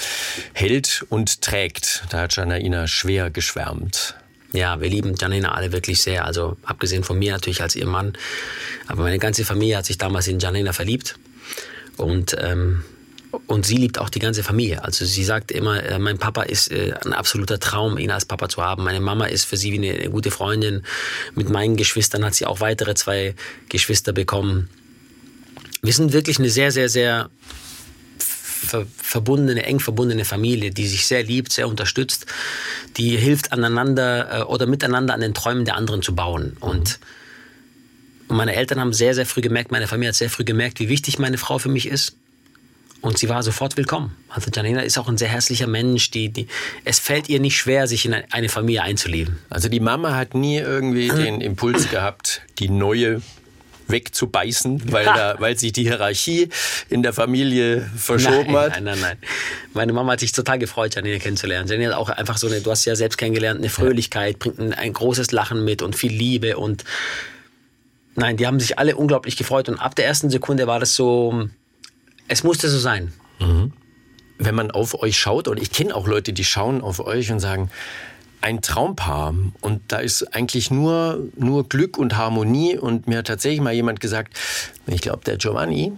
[0.54, 2.06] hält und trägt.
[2.10, 4.16] Da hat Ina schwer geschwärmt.
[4.56, 6.26] Ja, wir lieben Janina alle wirklich sehr.
[6.26, 8.14] Also abgesehen von mir natürlich als ihr Mann.
[8.88, 11.18] Aber meine ganze Familie hat sich damals in Janina verliebt.
[11.98, 12.84] Und, ähm,
[13.48, 14.84] und sie liebt auch die ganze Familie.
[14.84, 18.48] Also sie sagt immer, äh, mein Papa ist äh, ein absoluter Traum, ihn als Papa
[18.48, 18.84] zu haben.
[18.84, 20.84] Meine Mama ist für sie wie eine, eine gute Freundin.
[21.36, 23.36] Mit meinen Geschwistern hat sie auch weitere zwei
[23.68, 24.70] Geschwister bekommen.
[25.82, 27.30] Wir sind wirklich eine sehr, sehr, sehr
[28.56, 32.26] ver verbundene, eng verbundene Familie, die sich sehr liebt, sehr unterstützt,
[32.98, 36.58] die hilft aneinander äh, oder miteinander an den Träumen der anderen zu bauen.
[36.60, 37.00] Und
[38.28, 41.20] meine Eltern haben sehr, sehr früh gemerkt, meine Familie hat sehr früh gemerkt, wie wichtig
[41.20, 42.16] meine Frau für mich ist.
[43.02, 44.16] Und sie war sofort willkommen.
[44.30, 46.10] Also Janina ist auch ein sehr herzlicher Mensch.
[46.10, 46.48] Die, die,
[46.86, 49.38] es fällt ihr nicht schwer, sich in eine Familie einzuleben.
[49.48, 53.22] Also die Mama hat nie irgendwie den Impuls gehabt, die neue
[53.88, 56.50] wegzubeißen, weil, da, weil sich die Hierarchie
[56.90, 58.70] in der Familie verschoben nein, hat?
[58.72, 59.18] Nein, nein, nein.
[59.74, 61.70] Meine Mama hat sich total gefreut, Janine kennenzulernen.
[61.70, 64.60] Janine hat auch einfach so eine, du hast sie ja selbst kennengelernt, eine Fröhlichkeit, bringt
[64.60, 66.84] ein, ein großes Lachen mit und viel Liebe und
[68.16, 71.48] nein, die haben sich alle unglaublich gefreut und ab der ersten Sekunde war das so,
[72.28, 73.14] es musste so sein.
[73.40, 73.74] Mhm.
[74.38, 77.40] Wenn man auf euch schaut, und ich kenne auch Leute, die schauen auf euch und
[77.40, 77.70] sagen,
[78.46, 83.60] ein Traumpaar und da ist eigentlich nur, nur Glück und Harmonie und mir hat tatsächlich
[83.60, 84.38] mal jemand gesagt,
[84.86, 85.94] ich glaube, der Giovanni,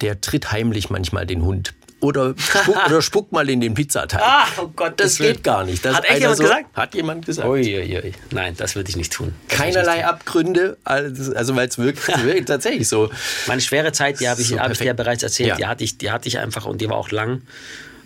[0.00, 4.20] der tritt heimlich manchmal den Hund oder, spuck, oder spuck mal in den Pizzateig.
[4.20, 5.84] Ah, oh Gott, das geht gar nicht.
[5.84, 6.76] Das hat echt jemand so, gesagt?
[6.76, 7.46] Hat jemand gesagt.
[7.46, 8.12] Ui, ui, ui.
[8.32, 9.32] Nein, das würde ich nicht tun.
[9.46, 10.10] Das Keinerlei nicht tun.
[10.10, 13.10] Abgründe, also, also weil es wirklich, wirklich tatsächlich so.
[13.46, 15.56] Meine schwere Zeit, die habe ich, so hab ich dir ja bereits erzählt, ja.
[15.56, 17.42] die, hatte ich, die hatte ich einfach und die war auch lang.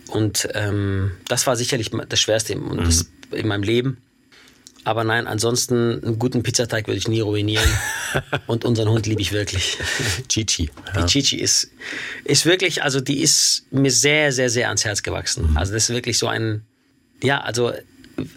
[0.07, 2.83] Und ähm, das war sicherlich das Schwerste in, mhm.
[2.83, 3.97] das, in meinem Leben.
[4.85, 7.67] Aber nein, ansonsten einen guten Pizzateig würde ich nie ruinieren.
[8.47, 9.77] Und unseren Hund liebe ich wirklich.
[10.29, 10.69] Chichi.
[10.93, 11.01] Ja.
[11.01, 11.71] Die Chichi ist,
[12.23, 15.49] ist wirklich, also die ist mir sehr, sehr, sehr ans Herz gewachsen.
[15.49, 15.57] Mhm.
[15.57, 16.61] Also das ist wirklich so ein,
[17.23, 17.73] ja, also,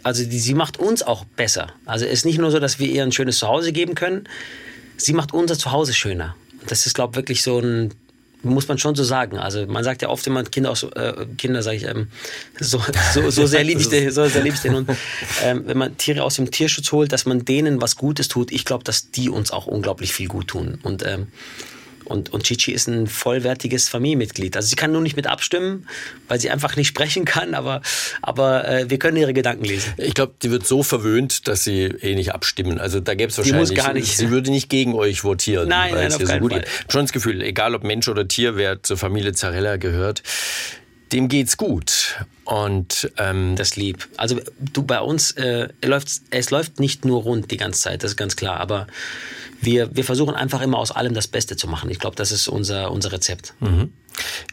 [0.03, 1.69] also die, sie macht uns auch besser.
[1.85, 4.27] Also es ist nicht nur so, dass wir ihr ein schönes Zuhause geben können,
[4.97, 6.35] sie macht unser Zuhause schöner.
[6.67, 7.93] Das ist, glaube ich, wirklich so ein
[8.43, 9.39] muss man schon so sagen.
[9.39, 12.09] Also man sagt ja oft immer Kinder aus äh, Kinder sage ich ähm,
[12.61, 12.81] so,
[13.13, 14.91] so, so sehr liebe ich den, so sehr lieb ich den Hund.
[15.43, 18.65] Ähm, wenn man Tiere aus dem Tierschutz holt, dass man denen was Gutes tut, ich
[18.65, 20.79] glaube, dass die uns auch unglaublich viel gut tun.
[20.83, 21.29] Und ähm,
[22.09, 24.57] und, und Chichi ist ein vollwertiges Familienmitglied.
[24.57, 25.87] Also sie kann nur nicht mit abstimmen,
[26.27, 27.83] weil sie einfach nicht sprechen kann, aber,
[28.23, 29.93] aber äh, wir können ihre Gedanken lesen.
[29.97, 32.79] Ich glaube, die wird so verwöhnt, dass sie eh nicht abstimmen.
[32.79, 33.69] Also da gäbe es wahrscheinlich.
[33.69, 34.17] Die muss gar nicht.
[34.17, 35.69] Sie würde nicht gegen euch votieren.
[35.69, 36.61] Nein, weil nein, auf es keinen so gut Fall.
[36.63, 36.93] geht.
[36.93, 40.23] Schon das Gefühl, egal ob Mensch oder Tier, wer zur Familie Zarella gehört,
[41.13, 42.25] dem geht's gut.
[42.45, 44.09] Und ähm, das lieb.
[44.17, 48.13] Also du bei uns äh, läuft es läuft nicht nur rund die ganze Zeit, das
[48.13, 48.59] ist ganz klar.
[48.61, 48.87] Aber
[49.61, 51.91] wir, wir versuchen einfach immer aus allem das Beste zu machen.
[51.91, 53.55] Ich glaube, das ist unser, unser Rezept.
[53.61, 53.93] Mhm.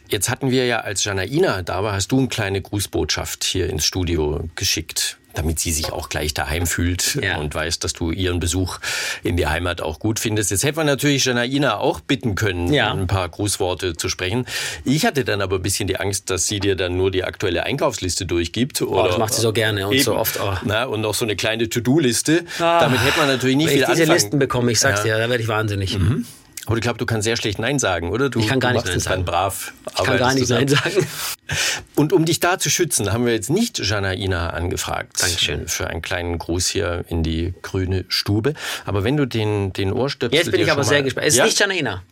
[0.08, 3.84] Jetzt hatten wir ja, als Janaina da war, hast du eine kleine Grußbotschaft hier ins
[3.84, 7.36] Studio geschickt damit sie sich auch gleich daheim fühlt ja.
[7.36, 8.78] und weiß, dass du ihren Besuch
[9.22, 10.50] in die Heimat auch gut findest.
[10.50, 12.92] Jetzt hätten wir natürlich Janaina auch bitten können, ja.
[12.92, 14.46] ein paar Grußworte zu sprechen.
[14.84, 17.64] Ich hatte dann aber ein bisschen die Angst, dass sie dir dann nur die aktuelle
[17.64, 18.82] Einkaufsliste durchgibt.
[18.82, 20.40] Oder, oh, das macht sie so gerne und eben, so oft.
[20.40, 20.54] Oh.
[20.64, 22.44] Na, und noch so eine kleine To-Do-Liste.
[22.58, 23.98] Ah, Damit hätte man natürlich nicht viel anfangen.
[23.98, 25.16] Wenn ich diese Listen bekomme, ich sag's ja.
[25.16, 25.98] dir, da werde ich wahnsinnig.
[25.98, 26.26] Mhm.
[26.66, 28.28] Aber ich glaube, du kannst sehr schlecht Nein sagen, oder?
[28.28, 29.24] Du, ich kann gar nicht Nein sagen.
[29.24, 29.72] Brav.
[29.96, 31.06] Ich kann gar nicht Nein sagen.
[31.94, 35.22] Und um dich da zu schützen, haben wir jetzt nicht Janaina angefragt.
[35.22, 35.68] Dankeschön.
[35.68, 38.54] Für einen kleinen Gruß hier in die grüne Stube.
[38.84, 40.36] Aber wenn du den, den Ohrstöpsel.
[40.36, 41.28] Jetzt bin ich aber sehr gespannt.
[41.28, 41.44] Es ist ja?
[41.44, 42.02] nicht Janaina.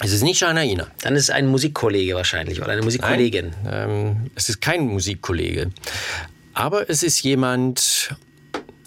[0.00, 0.86] Es ist nicht Janaina.
[1.02, 3.52] Dann ist es ein Musikkollege wahrscheinlich oder eine Musikkollegin.
[3.64, 5.70] Nein, ähm, es ist kein Musikkollege.
[6.54, 8.14] Aber es ist jemand.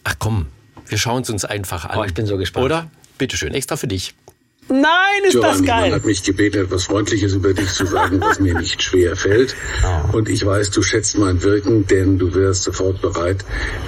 [0.04, 0.48] Ach komm,
[0.88, 2.00] wir schauen es uns einfach an.
[2.00, 2.66] Oh, ich bin so gespannt.
[2.66, 2.90] Oder?
[3.18, 4.16] Bitteschön, extra für dich.
[4.72, 5.94] Nein, ist Giovanni, das geil.
[5.94, 9.56] Hat mich gebeten, etwas Freundliches über dich zu sagen, was mir nicht schwer fällt.
[9.84, 10.18] Oh.
[10.18, 13.44] Und ich weiß, du schätzt mein Wirken, denn du wärst sofort bereit,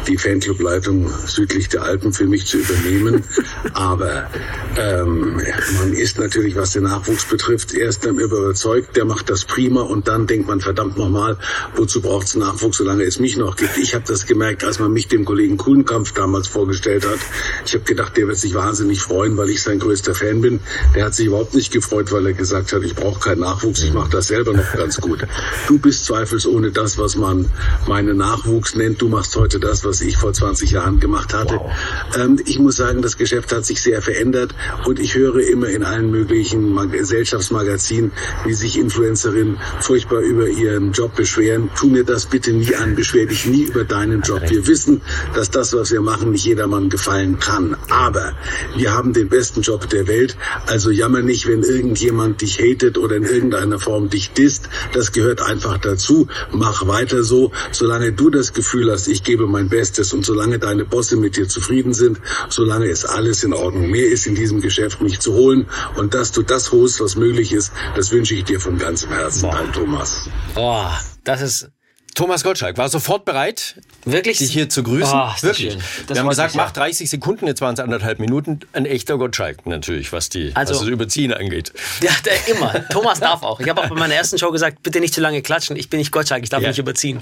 [0.07, 3.23] die Fanclub-Leitung südlich der Alpen für mich zu übernehmen.
[3.73, 4.29] Aber
[4.77, 5.41] ähm,
[5.79, 10.09] man ist natürlich, was den Nachwuchs betrifft, erst dann überzeugt, der macht das prima und
[10.09, 11.37] dann denkt man, verdammt nochmal,
[11.75, 13.77] wozu braucht es Nachwuchs, solange es mich noch gibt.
[13.77, 17.19] Ich habe das gemerkt, als man mich dem Kollegen Kuhnkampf damals vorgestellt hat.
[17.65, 20.59] Ich habe gedacht, der wird sich wahnsinnig freuen, weil ich sein größter Fan bin.
[20.95, 23.93] Der hat sich überhaupt nicht gefreut, weil er gesagt hat, ich brauche keinen Nachwuchs, ich
[23.93, 25.25] mache das selber noch ganz gut.
[25.67, 27.49] Du bist zweifelsohne das, was man
[27.87, 29.01] meinen Nachwuchs nennt.
[29.01, 31.55] Du machst heute das, was ich vor 20 Jahren gemacht hatte.
[31.55, 31.71] Wow.
[32.17, 34.53] Ähm, ich muss sagen, das Geschäft hat sich sehr verändert
[34.85, 38.11] und ich höre immer in allen möglichen Gesellschaftsmagazinen,
[38.45, 41.69] wie sich Influencerinnen furchtbar über ihren Job beschweren.
[41.75, 44.41] Tu mir das bitte nie an, beschwer dich nie über deinen Job.
[44.49, 45.01] Wir wissen,
[45.33, 47.75] dass das, was wir machen, nicht jedermann gefallen kann.
[47.89, 48.33] Aber
[48.75, 50.35] wir haben den besten Job der Welt.
[50.67, 54.69] Also jammer nicht, wenn irgendjemand dich hatet oder in irgendeiner Form dich disst.
[54.93, 56.27] Das gehört einfach dazu.
[56.51, 60.85] Mach weiter so, solange du das Gefühl hast, ich gebe mein Bestes und solange deine
[60.85, 63.89] Bosse mit dir zufrieden sind, solange ist alles in Ordnung.
[63.89, 67.53] Mehr ist in diesem Geschäft nicht zu holen und dass du das holst, was möglich
[67.53, 70.29] ist, das wünsche ich dir von ganzem Herzen, dein Thomas.
[70.55, 70.87] Oh,
[71.23, 71.72] das ist
[72.13, 75.13] Thomas Gottschalk war sofort bereit, wirklich dich hier zu grüßen.
[75.13, 75.77] Oh, wirklich.
[76.07, 78.59] Wir haben gesagt, mach 30 Sekunden, jetzt waren es anderthalb Minuten.
[78.73, 81.73] Ein echter Gottschalk natürlich, was die Also- was das Überziehen angeht.
[82.01, 82.87] Ja, der immer.
[82.89, 83.59] Thomas darf auch.
[83.59, 85.75] Ich habe auch bei meiner ersten Show gesagt, bitte nicht zu lange klatschen.
[85.75, 86.69] Ich bin nicht Gottschalk, ich darf Ja.
[86.69, 87.21] nicht überziehen.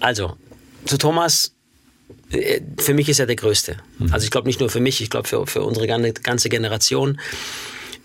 [0.00, 0.36] Also,
[0.86, 1.52] zu Thomas,
[2.30, 3.76] äh, für mich ist er der Größte.
[4.10, 7.20] Also ich glaube nicht nur für mich, ich glaube für, für unsere gan- ganze Generation.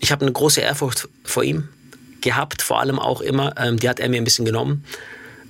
[0.00, 1.68] Ich habe eine große Ehrfurcht vor ihm
[2.20, 3.54] gehabt, vor allem auch immer.
[3.58, 4.84] Ähm, die hat er mir ein bisschen genommen.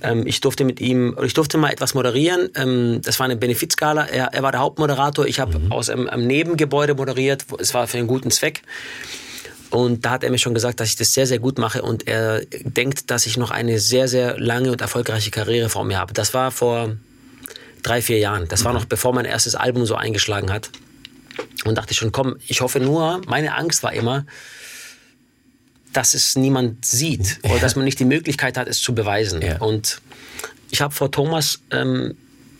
[0.03, 2.49] Ähm, ich durfte mit ihm, ich durfte mal etwas moderieren.
[2.55, 4.05] Ähm, das war eine Benefizgala.
[4.05, 5.25] Er, er war der Hauptmoderator.
[5.25, 7.45] Ich habe aus einem, einem Nebengebäude moderiert.
[7.59, 8.61] Es war für einen guten Zweck.
[9.69, 12.07] Und da hat er mir schon gesagt, dass ich das sehr, sehr gut mache und
[12.07, 16.13] er denkt, dass ich noch eine sehr, sehr lange und erfolgreiche Karriere vor mir habe.
[16.13, 16.95] Das war vor
[17.81, 18.47] drei, vier Jahren.
[18.47, 20.69] Das war noch bevor mein erstes Album so eingeschlagen hat.
[21.65, 24.27] Und dachte schon, komm, ich hoffe nur, meine Angst war immer,
[25.93, 29.41] dass es niemand sieht oder dass man nicht die Möglichkeit hat, es zu beweisen.
[29.41, 29.57] Ja.
[29.59, 30.01] Und
[30.71, 32.15] ich habe vor Thomas, ähm,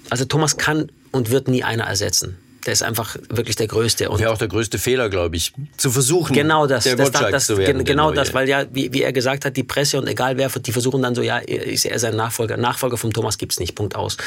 [0.10, 2.38] also Thomas kann und wird nie einer ersetzen.
[2.66, 4.10] Der ist einfach wirklich der Größte.
[4.10, 7.32] Und Wäre auch der größte Fehler, glaube ich, zu versuchen, Genau das, der das, Gottschalk
[7.32, 7.78] das, zu werden.
[7.80, 10.50] gen- genau das, weil ja, wie, wie er gesagt hat, die Presse und egal wer,
[10.50, 12.56] die versuchen dann so, ja, ist er sein Nachfolger.
[12.58, 14.18] Nachfolger vom Thomas gibt's nicht, Punkt aus.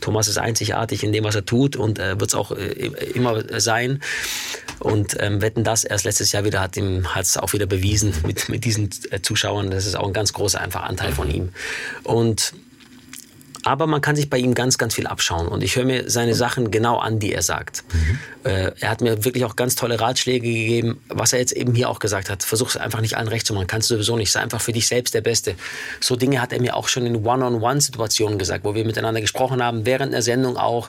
[0.00, 3.42] Thomas ist einzigartig in dem, was er tut und äh, wird es auch äh, immer
[3.60, 4.00] sein.
[4.78, 8.48] Und ähm, wetten das erst letztes Jahr wieder hat ihm hat's auch wieder bewiesen mit,
[8.50, 9.70] mit diesen äh, Zuschauern.
[9.70, 11.48] Das ist auch ein ganz großer einfach Anteil von ihm.
[12.02, 12.52] Und
[13.66, 15.48] aber man kann sich bei ihm ganz, ganz viel abschauen.
[15.48, 17.82] Und ich höre mir seine Sachen genau an, die er sagt.
[18.44, 21.90] Äh, er hat mir wirklich auch ganz tolle Ratschläge gegeben, was er jetzt eben hier
[21.90, 22.44] auch gesagt hat.
[22.44, 23.66] Versuch es einfach nicht allen recht zu machen.
[23.66, 24.30] Kannst du sowieso nicht.
[24.30, 25.56] Sei einfach für dich selbst der Beste.
[26.00, 29.84] So Dinge hat er mir auch schon in One-on-One-Situationen gesagt, wo wir miteinander gesprochen haben,
[29.84, 30.88] während der Sendung auch.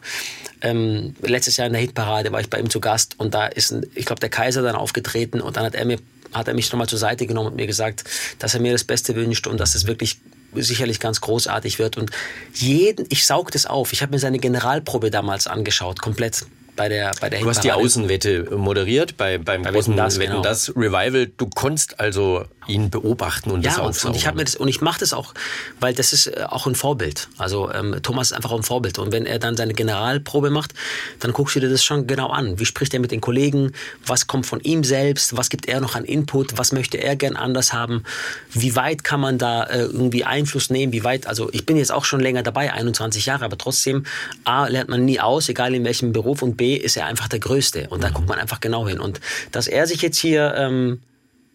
[0.61, 3.71] Ähm, letztes Jahr in der Hitparade war ich bei ihm zu Gast und da ist,
[3.71, 5.97] ein, ich glaube, der Kaiser dann aufgetreten und dann hat er mir
[6.33, 8.03] hat er mich nochmal zur Seite genommen und mir gesagt,
[8.37, 10.19] dass er mir das Beste wünscht und dass es wirklich
[10.63, 11.97] sicherlich ganz großartig wird.
[11.97, 12.11] Und
[12.53, 13.93] jeden, ich saug das auf.
[13.93, 17.71] Ich habe mir seine Generalprobe damals angeschaut, komplett bei der bei der Du hast die.
[17.71, 20.41] Außenwette moderiert bei, beim Bei großen Wetten, Wetten genau.
[20.43, 21.27] das Revival.
[21.37, 24.11] Du konntest also ihn beobachten und das Ja, und, aufsaugen.
[24.13, 25.33] und ich habe mir das und ich mache das auch,
[25.79, 27.27] weil das ist äh, auch ein Vorbild.
[27.37, 28.99] Also ähm, Thomas ist einfach auch ein Vorbild.
[28.99, 30.73] Und wenn er dann seine Generalprobe macht,
[31.19, 32.59] dann guckst du dir das schon genau an.
[32.59, 33.71] Wie spricht er mit den Kollegen?
[34.05, 35.35] Was kommt von ihm selbst?
[35.37, 36.57] Was gibt er noch an Input?
[36.57, 38.03] Was möchte er gern anders haben?
[38.51, 40.93] Wie weit kann man da äh, irgendwie Einfluss nehmen?
[40.93, 41.27] Wie weit?
[41.27, 44.05] Also ich bin jetzt auch schon länger dabei, 21 Jahre, aber trotzdem
[44.43, 46.41] a lernt man nie aus, egal in welchem Beruf.
[46.41, 47.87] Und b ist er einfach der Größte.
[47.89, 48.99] Und da guckt man einfach genau hin.
[48.99, 49.19] Und
[49.51, 51.01] dass er sich jetzt hier ähm,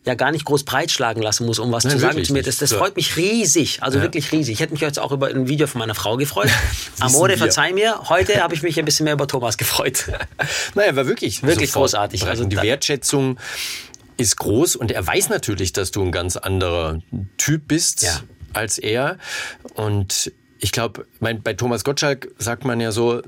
[0.04, 2.42] ja gar nicht groß breitschlagen lassen muss, um was Nein, zu sagen zu mir.
[2.42, 2.78] Das, das Ja.
[2.78, 4.54] freut mich riesig, also wirklich riesig.
[4.54, 6.48] Ich hätte mich jetzt auch über ein Video von meiner Frau gefreut.
[7.00, 8.08] Amore, verzeih mir.
[8.08, 10.10] Heute habe ich mich ein bisschen mehr über Thomas gefreut.
[10.74, 12.26] Naja, war wirklich, Wirklich sofort großartig.
[12.26, 13.38] Also die Wertschätzung
[14.16, 17.00] ist groß und er weiß natürlich, dass du ein ganz anderer
[17.38, 18.20] Typ bist Ja.
[18.52, 19.18] als er.
[19.74, 23.22] Und ich glaube, bei Thomas Gottschalk sagt man ja so,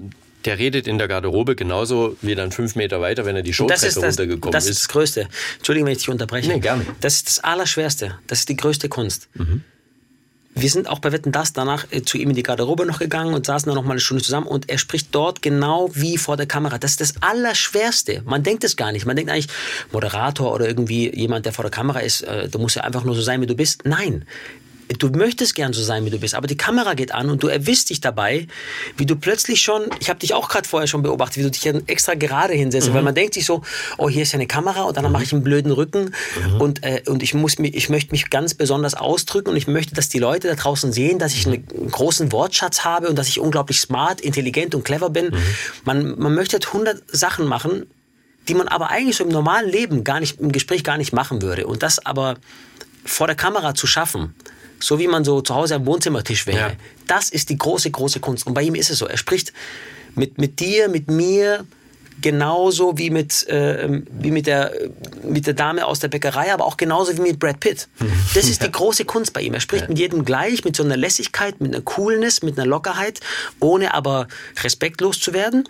[0.44, 3.70] der redet in der Garderobe genauso wie dann fünf Meter weiter, wenn er die Und
[3.70, 4.70] das ist Showtreppe das, runtergekommen das ist.
[4.70, 5.28] ist das Größte.
[5.56, 6.48] Entschuldigung, wenn ich dich unterbreche.
[6.48, 6.84] Nee, gerne.
[7.00, 8.18] Das ist das Allerschwerste.
[8.26, 9.28] Das ist die größte Kunst.
[9.34, 9.62] Mhm.
[10.56, 13.34] Wir sind auch bei Wetten das danach äh, zu ihm in die Garderobe noch gegangen
[13.34, 16.36] und saßen dann noch mal eine Stunde zusammen und er spricht dort genau wie vor
[16.36, 16.78] der Kamera.
[16.78, 18.22] Das ist das Allerschwerste.
[18.24, 19.04] Man denkt es gar nicht.
[19.04, 19.48] Man denkt eigentlich,
[19.90, 23.16] Moderator oder irgendwie jemand, der vor der Kamera ist, äh, du musst ja einfach nur
[23.16, 23.84] so sein, wie du bist.
[23.84, 24.26] Nein.
[24.98, 27.48] Du möchtest gern so sein, wie du bist, aber die Kamera geht an und du
[27.48, 28.46] erwischst dich dabei,
[28.96, 31.66] wie du plötzlich schon, ich habe dich auch gerade vorher schon beobachtet, wie du dich
[31.86, 33.62] extra gerade hinsetzt, weil man denkt sich so,
[33.96, 36.14] oh, hier ist ja eine Kamera und dann mache ich einen blöden Rücken
[36.58, 39.94] und, äh, und ich, muss mich, ich möchte mich ganz besonders ausdrücken und ich möchte,
[39.94, 43.40] dass die Leute da draußen sehen, dass ich einen großen Wortschatz habe und dass ich
[43.40, 45.30] unglaublich smart, intelligent und clever bin.
[45.84, 47.86] Man, man möchte halt 100 Sachen machen,
[48.48, 51.40] die man aber eigentlich so im normalen Leben gar nicht, im Gespräch gar nicht machen
[51.40, 51.66] würde.
[51.66, 52.36] Und das aber
[53.04, 54.34] vor der Kamera zu schaffen,
[54.84, 56.72] so wie man so zu Hause am Wohnzimmertisch wäre, Ja.
[57.06, 58.46] das ist die große, große Kunst.
[58.46, 59.06] Und bei ihm ist es so.
[59.06, 59.52] Er spricht
[60.14, 61.64] mit, mit dir, mit mir,
[62.20, 64.72] genauso wie mit, äh, wie mit der,
[65.24, 67.88] mit der Dame aus der Bäckerei, aber auch genauso wie mit Brad Pitt.
[68.34, 69.54] Das ist die große Kunst bei ihm.
[69.54, 73.20] Er spricht mit jedem gleich, mit so einer Lässigkeit, mit einer Coolness, mit einer Lockerheit,
[73.60, 74.28] ohne aber
[74.62, 75.64] respektlos zu werden.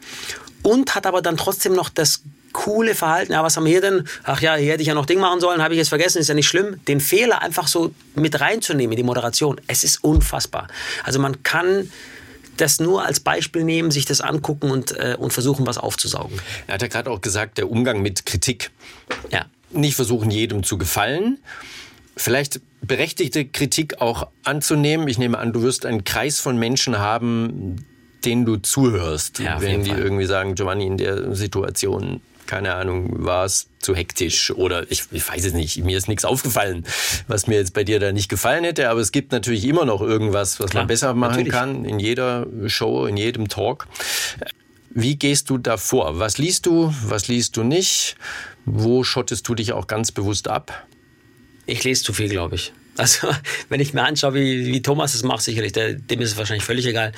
[0.63, 2.23] Und hat aber dann trotzdem noch das
[2.55, 3.33] coole Verhalten.
[3.33, 4.09] Ja, was haben wir hier denn?
[4.23, 6.29] Ach ja, hier hätte ich ja noch Ding machen sollen, habe ich jetzt vergessen, ist
[6.29, 6.83] ja nicht schlimm.
[6.87, 10.69] Den Fehler einfach so mit reinzunehmen in die Moderation, es ist unfassbar.
[11.03, 11.91] Also man kann
[12.57, 16.41] das nur als Beispiel nehmen, sich das angucken und, äh, und versuchen, was aufzusaugen.
[16.67, 18.71] Er hat ja gerade auch gesagt, der Umgang mit Kritik.
[19.31, 19.47] Ja.
[19.73, 21.39] Nicht versuchen, jedem zu gefallen.
[22.17, 25.09] Vielleicht berechtigte Kritik auch anzunehmen.
[25.09, 27.85] Ich nehme an, du wirst einen Kreis von Menschen haben,
[28.25, 29.41] denen du zuhörst.
[29.41, 29.99] Ja, wenn die Fall.
[29.99, 35.29] irgendwie sagen, Giovanni, in der Situation, keine Ahnung, war es zu hektisch oder ich, ich
[35.29, 36.85] weiß es nicht, mir ist nichts aufgefallen,
[37.29, 40.01] was mir jetzt bei dir da nicht gefallen hätte, aber es gibt natürlich immer noch
[40.01, 41.53] irgendwas, was Klar, man besser machen natürlich.
[41.53, 43.87] kann in jeder Show, in jedem Talk.
[44.91, 46.19] Wie gehst du da vor?
[46.19, 48.17] Was liest du, was liest du nicht?
[48.65, 50.87] Wo schottest du dich auch ganz bewusst ab?
[51.67, 52.73] Ich lese zu viel, glaube ich.
[52.97, 53.29] Also,
[53.69, 56.65] wenn ich mir anschaue, wie, wie Thomas es macht, sicherlich, der, dem ist es wahrscheinlich
[56.65, 57.13] völlig egal.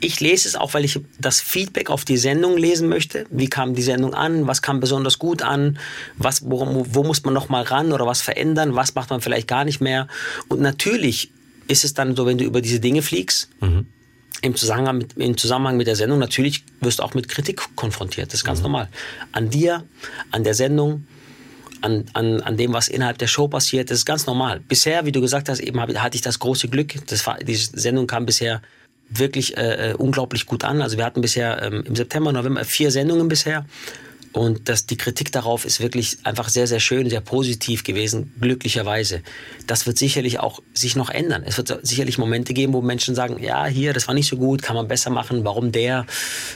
[0.00, 3.26] Ich lese es auch, weil ich das Feedback auf die Sendung lesen möchte.
[3.30, 4.46] Wie kam die Sendung an?
[4.46, 5.78] Was kam besonders gut an?
[6.16, 8.74] Was, wo, wo muss man noch mal ran oder was verändern?
[8.74, 10.08] Was macht man vielleicht gar nicht mehr?
[10.48, 11.30] Und natürlich
[11.68, 13.50] ist es dann so, wenn du über diese Dinge fliegst,
[14.42, 18.28] im Zusammenhang, mit, im Zusammenhang mit der Sendung, natürlich wirst du auch mit Kritik konfrontiert.
[18.28, 18.88] Das ist ganz normal.
[19.32, 19.84] An dir,
[20.30, 21.06] an der Sendung,
[21.80, 23.90] an, an, an dem, was innerhalb der Show passiert.
[23.90, 24.60] Das ist ganz normal.
[24.60, 26.94] Bisher, wie du gesagt hast, eben hatte ich das große Glück.
[27.06, 28.62] Das war, die Sendung kam bisher
[29.10, 30.82] wirklich äh, äh, unglaublich gut an.
[30.82, 33.64] Also wir hatten bisher ähm, im September, November vier Sendungen bisher.
[34.32, 39.22] Und das, die Kritik darauf ist wirklich einfach sehr, sehr schön, sehr positiv gewesen, glücklicherweise.
[39.66, 41.42] Das wird sicherlich auch sich noch ändern.
[41.46, 44.62] Es wird sicherlich Momente geben, wo Menschen sagen, ja, hier, das war nicht so gut,
[44.62, 46.06] kann man besser machen, warum der?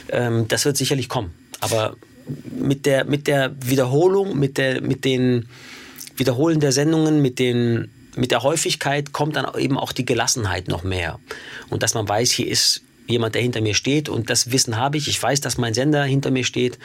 [0.09, 1.33] Ähm, das wird sicherlich kommen.
[1.61, 1.95] Aber
[2.51, 5.47] mit der, mit der Wiederholung, mit, der, mit den
[6.15, 10.83] Wiederholen der Sendungen, mit den mit der Häufigkeit kommt dann eben auch die Gelassenheit noch
[10.83, 11.19] mehr.
[11.69, 14.97] Und dass man weiß, hier ist jemand, der hinter mir steht und das Wissen habe
[14.97, 15.07] ich.
[15.07, 16.79] Ich weiß, dass mein Sender hinter mir steht,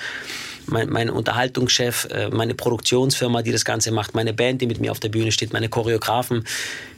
[0.66, 4.90] mein, mein Unterhaltungschef, äh, meine Produktionsfirma, die das Ganze macht, meine Band, die mit mir
[4.90, 6.44] auf der Bühne steht, meine Choreografen,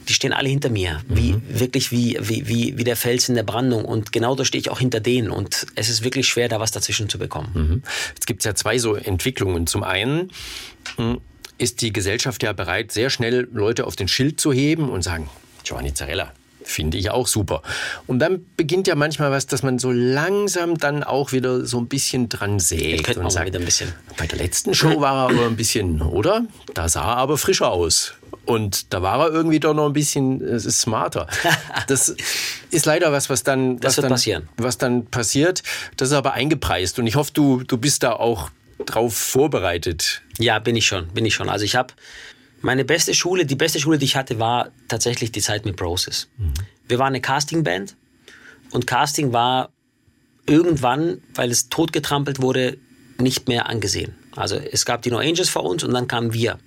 [0.07, 1.01] die stehen alle hinter mir.
[1.07, 1.41] Wie, mhm.
[1.47, 3.85] Wirklich wie, wie, wie, wie der Fels in der Brandung.
[3.85, 5.29] Und genau da stehe ich auch hinter denen.
[5.29, 7.51] Und es ist wirklich schwer, da was dazwischen zu bekommen.
[7.53, 7.83] Mhm.
[8.09, 9.67] Jetzt gibt es ja zwei so Entwicklungen.
[9.67, 10.31] Zum einen
[10.97, 11.19] hm,
[11.57, 15.29] ist die Gesellschaft ja bereit, sehr schnell Leute auf den Schild zu heben und sagen,
[15.63, 16.33] Giovanni Zarella,
[16.63, 17.61] Finde ich auch super.
[18.07, 21.87] Und dann beginnt ja manchmal was, dass man so langsam dann auch wieder so ein
[21.87, 23.03] bisschen dran sägt.
[23.03, 23.93] Könnte man sagt, wieder ein bisschen.
[24.17, 26.45] Bei der letzten Show war er aber ein bisschen, oder?
[26.73, 28.13] Da sah er aber frischer aus.
[28.51, 31.27] Und da war er irgendwie doch noch ein bisschen äh, smarter.
[31.87, 32.13] Das
[32.69, 34.49] ist leider was, was dann, was, dann, passieren.
[34.57, 35.63] was dann passiert.
[35.95, 36.99] Das ist aber eingepreist.
[36.99, 38.49] Und ich hoffe, du, du bist da auch
[38.85, 40.21] drauf vorbereitet.
[40.37, 41.47] Ja, bin ich schon, bin ich schon.
[41.47, 41.93] Also ich habe
[42.61, 46.27] meine beste Schule, die beste Schule, die ich hatte, war tatsächlich die Zeit mit Broses.
[46.37, 46.53] Mhm.
[46.89, 47.95] Wir waren eine Castingband
[48.71, 49.69] und Casting war
[50.45, 52.77] irgendwann, weil es totgetrampelt wurde,
[53.17, 54.15] nicht mehr angesehen.
[54.35, 56.57] Also es gab die No Angels vor uns und dann kamen wir.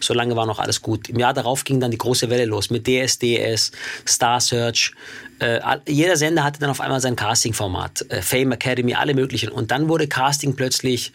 [0.00, 1.08] Solange war noch alles gut.
[1.08, 3.72] Im Jahr darauf ging dann die große Welle los mit DSDS,
[4.06, 4.92] Star Search.
[5.40, 8.06] Äh, jeder Sender hatte dann auf einmal sein Casting-Format.
[8.08, 9.48] Äh, Fame Academy, alle möglichen.
[9.48, 11.12] Und dann wurde Casting plötzlich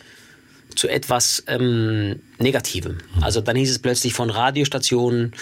[0.75, 2.97] zu etwas ähm, Negativem.
[3.21, 5.33] Also dann hieß es plötzlich von Radiostationen,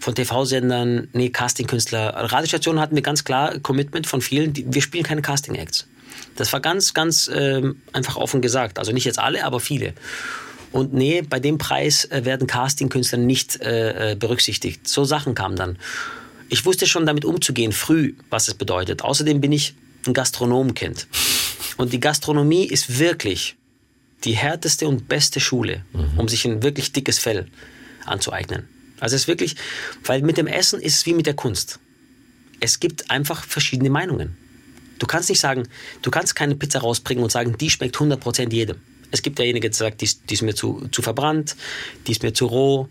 [0.00, 2.08] von TV-Sendern, nee, Casting-Künstler.
[2.08, 5.86] Radiostationen hatten wir ganz klar Commitment von vielen, die, wir spielen keine Casting-Acts.
[6.36, 8.78] Das war ganz, ganz ähm, einfach offen gesagt.
[8.78, 9.94] Also nicht jetzt alle, aber viele.
[10.72, 14.88] Und nee, bei dem Preis äh, werden Casting-Künstler nicht äh, äh, berücksichtigt.
[14.88, 15.78] So Sachen kamen dann.
[16.48, 19.02] Ich wusste schon damit umzugehen, früh, was es bedeutet.
[19.02, 19.74] Außerdem bin ich
[20.06, 21.06] ein Gastronomkind.
[21.76, 23.56] Und die Gastronomie ist wirklich
[24.24, 26.18] die härteste und beste Schule, mhm.
[26.18, 27.46] um sich ein wirklich dickes Fell
[28.06, 28.68] anzueignen.
[29.00, 29.56] Also es ist wirklich,
[30.04, 31.80] weil mit dem Essen ist es wie mit der Kunst.
[32.60, 34.36] Es gibt einfach verschiedene Meinungen.
[35.02, 35.64] Du kannst nicht sagen,
[36.02, 38.76] du kannst keine Pizza rausbringen und sagen, die schmeckt 100% jedem.
[39.10, 41.56] Es gibt derjenige, der sagt, die, die ist mir zu, zu verbrannt,
[42.06, 42.88] die ist mir zu roh,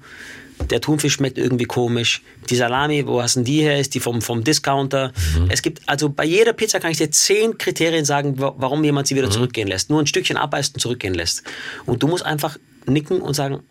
[0.69, 2.21] der Thunfisch schmeckt irgendwie komisch.
[2.49, 3.79] Die Salami, wo hast denn die her?
[3.79, 5.13] Ist die vom, vom Discounter?
[5.37, 5.49] Mhm.
[5.49, 9.15] Es gibt, also bei jeder Pizza kann ich dir zehn Kriterien sagen, warum jemand sie
[9.15, 9.31] wieder mhm.
[9.31, 9.89] zurückgehen lässt.
[9.89, 11.43] Nur ein Stückchen abbeißt und zurückgehen lässt.
[11.85, 13.61] Und du musst einfach nicken und sagen,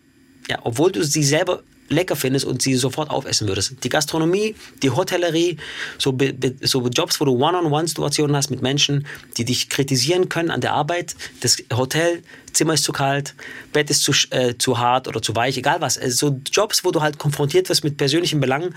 [0.49, 3.83] ja, obwohl du sie selber lecker findest und sie sofort aufessen würdest.
[3.83, 5.57] Die Gastronomie, die Hotellerie,
[5.97, 6.17] so,
[6.61, 9.05] so Jobs, wo du One-on-One-Situationen hast mit Menschen,
[9.37, 11.15] die dich kritisieren können an der Arbeit.
[11.41, 12.21] Das Hotel,
[12.53, 13.35] Zimmer ist zu kalt,
[13.73, 15.97] Bett ist zu, äh, zu hart oder zu weich, egal was.
[15.97, 18.75] Also so Jobs, wo du halt konfrontiert wirst mit persönlichen Belangen,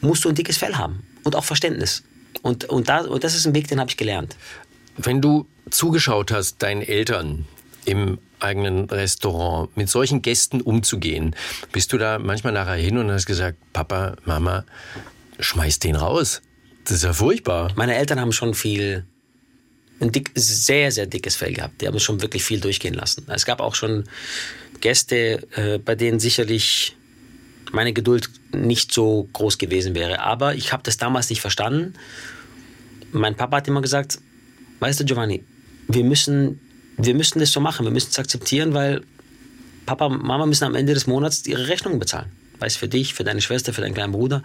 [0.00, 2.02] musst du ein dickes Fell haben und auch Verständnis.
[2.42, 4.36] Und, und, da, und das ist ein Weg, den habe ich gelernt.
[4.96, 7.46] Wenn du zugeschaut hast, deinen Eltern
[7.84, 11.34] im eigenen Restaurant mit solchen Gästen umzugehen,
[11.72, 14.64] bist du da manchmal nachher hin und hast gesagt, Papa, Mama,
[15.38, 16.42] schmeiß den raus.
[16.84, 17.72] Das ist ja furchtbar.
[17.76, 19.04] Meine Eltern haben schon viel,
[20.00, 21.80] ein dick, sehr, sehr dickes Fell gehabt.
[21.80, 23.26] Die haben schon wirklich viel durchgehen lassen.
[23.28, 24.04] Es gab auch schon
[24.80, 26.96] Gäste, äh, bei denen sicherlich
[27.72, 30.20] meine Geduld nicht so groß gewesen wäre.
[30.20, 31.94] Aber ich habe das damals nicht verstanden.
[33.12, 34.18] Mein Papa hat immer gesagt,
[34.80, 35.42] weißt du, Giovanni,
[35.88, 36.60] wir müssen
[36.96, 39.02] wir müssen das so machen, wir müssen es akzeptieren, weil
[39.84, 42.30] Papa und Mama müssen am Ende des Monats ihre Rechnungen bezahlen.
[42.58, 44.42] Weiß für dich, für deine Schwester, für deinen kleinen Bruder.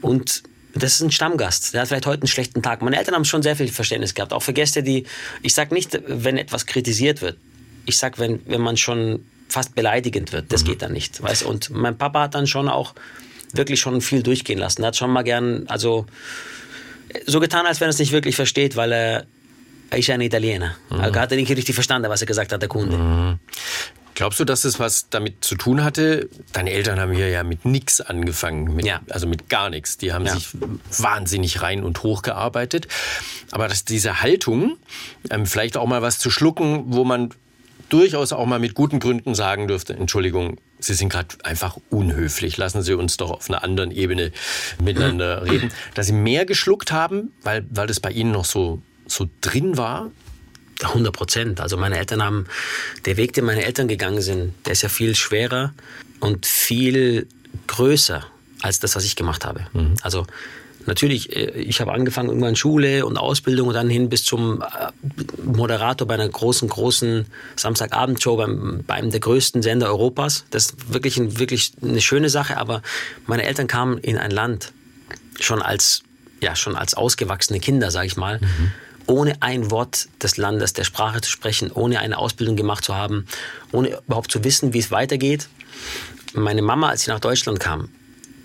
[0.00, 0.42] Und
[0.74, 1.74] das ist ein Stammgast.
[1.74, 2.82] Der hat vielleicht heute einen schlechten Tag.
[2.82, 4.32] Meine Eltern haben schon sehr viel Verständnis gehabt.
[4.32, 5.04] Auch für Gäste, die,
[5.42, 7.38] ich sag nicht, wenn etwas kritisiert wird.
[7.86, 10.52] Ich sag, wenn, wenn man schon fast beleidigend wird.
[10.52, 10.68] Das mhm.
[10.68, 11.20] geht dann nicht.
[11.22, 11.42] Weißt?
[11.42, 12.94] Und mein Papa hat dann schon auch
[13.52, 14.82] wirklich schon viel durchgehen lassen.
[14.82, 16.06] Er hat schon mal gern, also,
[17.26, 19.26] so getan, als wenn er es nicht wirklich versteht, weil er
[19.98, 20.76] ist ein Italiener.
[20.90, 21.00] Mhm.
[21.00, 22.96] Er hat nicht richtig verstanden, was er gesagt hat, der Kunde.
[22.96, 23.38] Mhm.
[24.20, 26.28] Glaubst du, dass es was damit zu tun hatte?
[26.52, 29.00] Deine Eltern haben hier ja mit nichts angefangen, mit, ja.
[29.08, 29.96] also mit gar nichts.
[29.96, 30.34] Die haben ja.
[30.34, 30.50] sich
[30.98, 32.86] wahnsinnig rein und hoch gearbeitet.
[33.50, 34.76] Aber dass diese Haltung,
[35.30, 37.30] ähm, vielleicht auch mal was zu schlucken, wo man
[37.88, 42.56] durchaus auch mal mit guten Gründen sagen dürfte, Entschuldigung, Sie sind gerade einfach unhöflich.
[42.56, 44.32] Lassen Sie uns doch auf einer anderen Ebene
[44.82, 45.70] miteinander reden.
[45.94, 50.10] Dass Sie mehr geschluckt haben, weil, weil das bei Ihnen noch so so drin war?
[50.82, 51.60] 100 Prozent.
[51.60, 52.46] Also meine Eltern haben,
[53.04, 55.74] der Weg, den meine Eltern gegangen sind, der ist ja viel schwerer
[56.20, 57.26] und viel
[57.66, 58.24] größer
[58.62, 59.66] als das, was ich gemacht habe.
[59.72, 59.94] Mhm.
[60.02, 60.26] Also
[60.86, 64.90] natürlich, äh, ich habe angefangen irgendwann Schule und Ausbildung und dann hin bis zum äh,
[65.42, 70.44] Moderator bei einer großen, großen Samstagabendshow beim, bei einem der größten Sender Europas.
[70.50, 72.82] Das ist wirklich, ein, wirklich eine schöne Sache, aber
[73.26, 74.72] meine Eltern kamen in ein Land
[75.38, 76.02] schon als,
[76.40, 78.38] ja, schon als ausgewachsene Kinder, sage ich mal.
[78.38, 78.72] Mhm
[79.10, 83.26] ohne ein Wort des Landes, der Sprache zu sprechen, ohne eine Ausbildung gemacht zu haben,
[83.72, 85.48] ohne überhaupt zu wissen, wie es weitergeht.
[86.32, 87.88] Meine Mama, als sie nach Deutschland kam,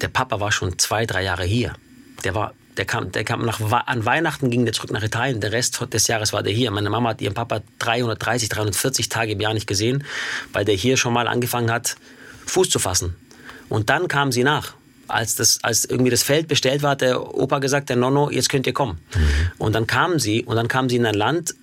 [0.02, 1.76] der Papa war schon zwei, drei Jahre hier.
[2.24, 5.40] Der war der kam, der kam nach, an Weihnachten ging der zurück nach Italien.
[5.40, 6.72] Der Rest des Jahres war der hier.
[6.72, 10.04] Meine Mama hat ihren Papa 330, 340 Tage im Jahr nicht gesehen,
[10.52, 11.96] weil der hier schon mal angefangen hat,
[12.48, 13.16] Fuß zu fassen.
[13.70, 14.74] Und dann kam sie nach.
[15.08, 18.50] Als, das, als irgendwie das Feld bestellt war, hat der Opa gesagt, der Nonno, jetzt
[18.50, 19.00] könnt ihr kommen.
[19.16, 19.52] Mhm.
[19.58, 21.56] Und dann kamen sie und dann kamen sie in ein Land,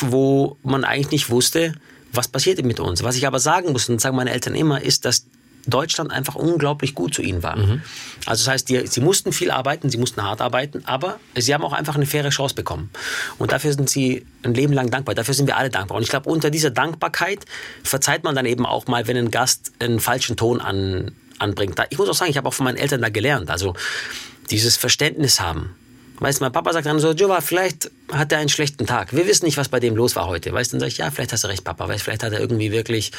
[0.00, 1.74] wo man eigentlich nicht wusste,
[2.12, 3.02] was passiert mit uns.
[3.02, 5.26] Was ich aber sagen muss, und sagen meine Eltern immer, ist, dass
[5.68, 7.56] Deutschland einfach unglaublich gut zu ihnen war.
[7.56, 7.82] Mhm.
[8.26, 11.62] Also das heißt, die, sie mussten viel arbeiten, sie mussten hart arbeiten, aber sie haben
[11.62, 12.90] auch einfach eine faire Chance bekommen.
[13.38, 15.14] Und dafür sind sie ein Leben lang dankbar.
[15.14, 15.96] Dafür sind wir alle dankbar.
[15.96, 17.44] Und ich glaube, unter dieser Dankbarkeit
[17.82, 21.80] verzeiht man dann eben auch mal, wenn ein Gast einen falschen Ton an, anbringt.
[21.90, 23.50] Ich muss auch sagen, ich habe auch von meinen Eltern da gelernt.
[23.50, 23.74] Also
[24.50, 25.74] dieses Verständnis haben.
[26.20, 29.14] Weißt du, mein Papa sagt dann so, Jova, vielleicht hat er einen schlechten Tag.
[29.14, 30.52] Wir wissen nicht, was bei dem los war heute.
[30.52, 31.88] Weißt du, dann sage ich, ja, vielleicht hast du recht, Papa.
[31.88, 33.12] Weißt, vielleicht hat er irgendwie wirklich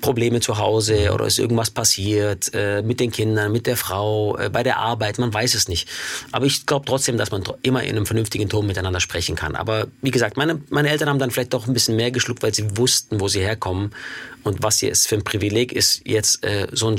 [0.00, 4.48] Probleme zu Hause oder ist irgendwas passiert äh, mit den Kindern, mit der Frau, äh,
[4.48, 5.18] bei der Arbeit.
[5.18, 5.88] Man weiß es nicht.
[6.32, 9.54] Aber ich glaube trotzdem, dass man immer in einem vernünftigen Ton miteinander sprechen kann.
[9.54, 12.54] Aber wie gesagt, meine, meine Eltern haben dann vielleicht doch ein bisschen mehr geschluckt, weil
[12.54, 13.94] sie wussten, wo sie herkommen
[14.44, 16.96] und was es für ein Privileg ist, jetzt äh, so ein,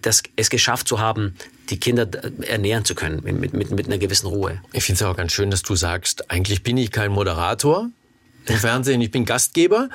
[0.00, 1.36] das, es geschafft zu haben,
[1.70, 2.08] die Kinder
[2.42, 4.60] ernähren zu können mit, mit, mit einer gewissen Ruhe.
[4.72, 7.88] Ich finde es auch ganz schön, dass du sagst, eigentlich bin ich kein Moderator
[8.46, 9.88] im Fernsehen, ich bin Gastgeber.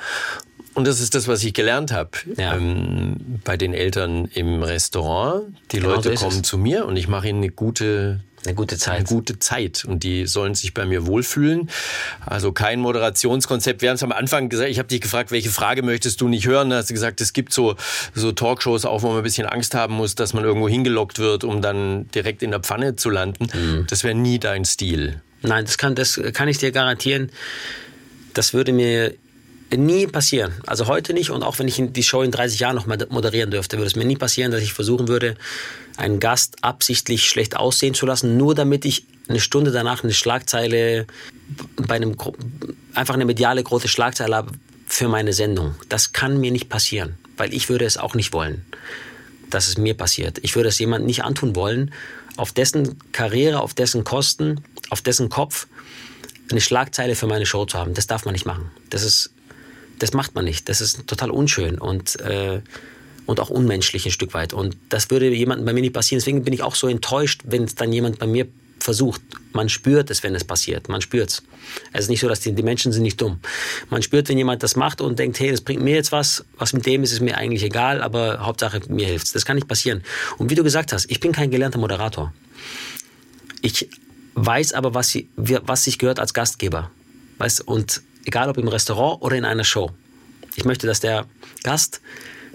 [0.74, 2.56] Und das ist das, was ich gelernt habe ja.
[2.56, 5.46] ähm, bei den Eltern im Restaurant.
[5.72, 8.78] Die genau Leute so kommen zu mir und ich mache ihnen eine gute eine gute
[8.78, 8.96] Zeit.
[8.96, 9.84] Eine gute Zeit.
[9.84, 11.70] Und die sollen sich bei mir wohlfühlen.
[12.24, 13.82] Also kein Moderationskonzept.
[13.82, 16.46] Wir haben es am Anfang gesagt, ich habe dich gefragt, welche Frage möchtest du nicht
[16.46, 16.70] hören?
[16.70, 17.76] Da hast du gesagt, es gibt so,
[18.14, 21.44] so Talkshows auch, wo man ein bisschen Angst haben muss, dass man irgendwo hingelockt wird,
[21.44, 23.48] um dann direkt in der Pfanne zu landen.
[23.52, 23.86] Mhm.
[23.88, 25.20] Das wäre nie dein Stil.
[25.42, 27.30] Nein, das kann, das kann ich dir garantieren.
[28.34, 29.14] Das würde mir
[29.76, 30.52] nie passieren.
[30.66, 33.76] Also heute nicht und auch wenn ich die Show in 30 Jahren noch moderieren dürfte,
[33.76, 35.36] würde es mir nie passieren, dass ich versuchen würde,
[35.96, 41.06] einen Gast absichtlich schlecht aussehen zu lassen, nur damit ich eine Stunde danach eine Schlagzeile
[41.76, 42.16] bei einem
[42.94, 44.52] einfach eine mediale große Schlagzeile habe
[44.86, 45.74] für meine Sendung.
[45.88, 48.64] Das kann mir nicht passieren, weil ich würde es auch nicht wollen,
[49.50, 50.38] dass es mir passiert.
[50.42, 51.92] Ich würde es jemandem nicht antun wollen,
[52.36, 55.66] auf dessen Karriere, auf dessen Kosten, auf dessen Kopf
[56.50, 57.92] eine Schlagzeile für meine Show zu haben.
[57.94, 58.70] Das darf man nicht machen.
[58.88, 59.30] Das ist
[59.98, 60.68] das macht man nicht.
[60.68, 62.60] Das ist total unschön und, äh,
[63.26, 64.52] und auch unmenschlich ein Stück weit.
[64.52, 66.20] Und das würde jemandem bei mir nicht passieren.
[66.20, 68.46] Deswegen bin ich auch so enttäuscht, wenn es dann jemand bei mir
[68.80, 69.20] versucht.
[69.52, 70.88] Man spürt es, wenn es passiert.
[70.88, 71.42] Man spürt es.
[71.92, 73.40] Es ist nicht so, dass die, die Menschen sind nicht dumm.
[73.90, 76.44] Man spürt, wenn jemand das macht und denkt, hey, das bringt mir jetzt was.
[76.56, 79.68] Was mit dem ist, ist mir eigentlich egal, aber Hauptsache mir hilft Das kann nicht
[79.68, 80.02] passieren.
[80.38, 82.32] Und wie du gesagt hast, ich bin kein gelernter Moderator.
[83.60, 83.88] Ich
[84.34, 86.90] weiß aber, was, sie, was sich gehört als Gastgeber.
[87.38, 89.90] Weißt, und egal ob im Restaurant oder in einer Show.
[90.54, 91.24] Ich möchte, dass der
[91.62, 92.00] Gast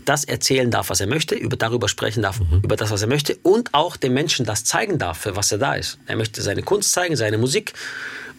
[0.06, 2.62] das erzählen darf, was er möchte, über darüber sprechen darf, mhm.
[2.64, 5.58] über das, was er möchte und auch dem Menschen das zeigen darf, für was er
[5.58, 5.98] da ist.
[6.06, 7.74] Er möchte seine Kunst zeigen, seine Musik.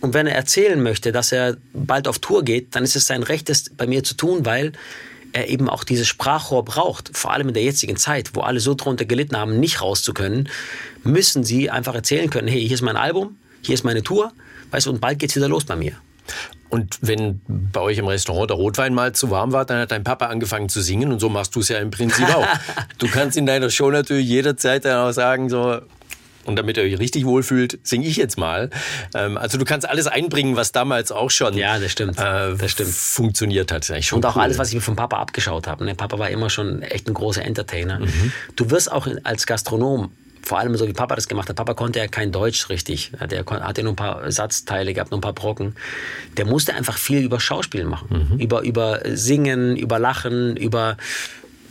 [0.00, 3.22] Und wenn er erzählen möchte, dass er bald auf Tour geht, dann ist es sein
[3.22, 4.72] Recht, das bei mir zu tun, weil
[5.32, 7.16] er eben auch dieses Sprachrohr braucht.
[7.16, 10.12] Vor allem in der jetzigen Zeit, wo alle so drunter gelitten haben, nicht raus zu
[10.12, 10.48] können,
[11.02, 14.32] müssen sie einfach erzählen können, hey, hier ist mein Album, hier ist meine Tour,
[14.70, 15.96] weißt du, und bald geht's wieder los bei mir.
[16.74, 20.02] Und wenn bei euch im Restaurant der Rotwein mal zu warm war, dann hat dein
[20.02, 22.48] Papa angefangen zu singen und so machst du es ja im Prinzip auch.
[22.98, 25.78] du kannst in deiner Show natürlich jederzeit dann auch sagen, so,
[26.46, 28.70] und damit ihr euch richtig wohlfühlt, singe ich jetzt mal.
[29.14, 32.18] Ähm, also du kannst alles einbringen, was damals auch schon ja, das stimmt.
[32.18, 32.90] Äh, das stimmt.
[32.90, 33.88] funktioniert hat.
[34.10, 34.42] Und auch cool.
[34.42, 35.86] alles, was ich mir vom Papa abgeschaut habe.
[35.86, 38.00] Der Papa war immer schon echt ein großer Entertainer.
[38.00, 38.32] Mhm.
[38.56, 40.10] Du wirst auch als Gastronom
[40.44, 41.56] vor allem so wie Papa das gemacht hat.
[41.56, 43.12] Papa konnte ja kein Deutsch richtig.
[43.30, 45.74] Der hatte nur ein paar Satzteile gehabt, nur ein paar Brocken.
[46.36, 48.28] Der musste einfach viel über Schauspiel machen.
[48.30, 48.40] Mhm.
[48.40, 50.96] Über, über Singen, über Lachen, über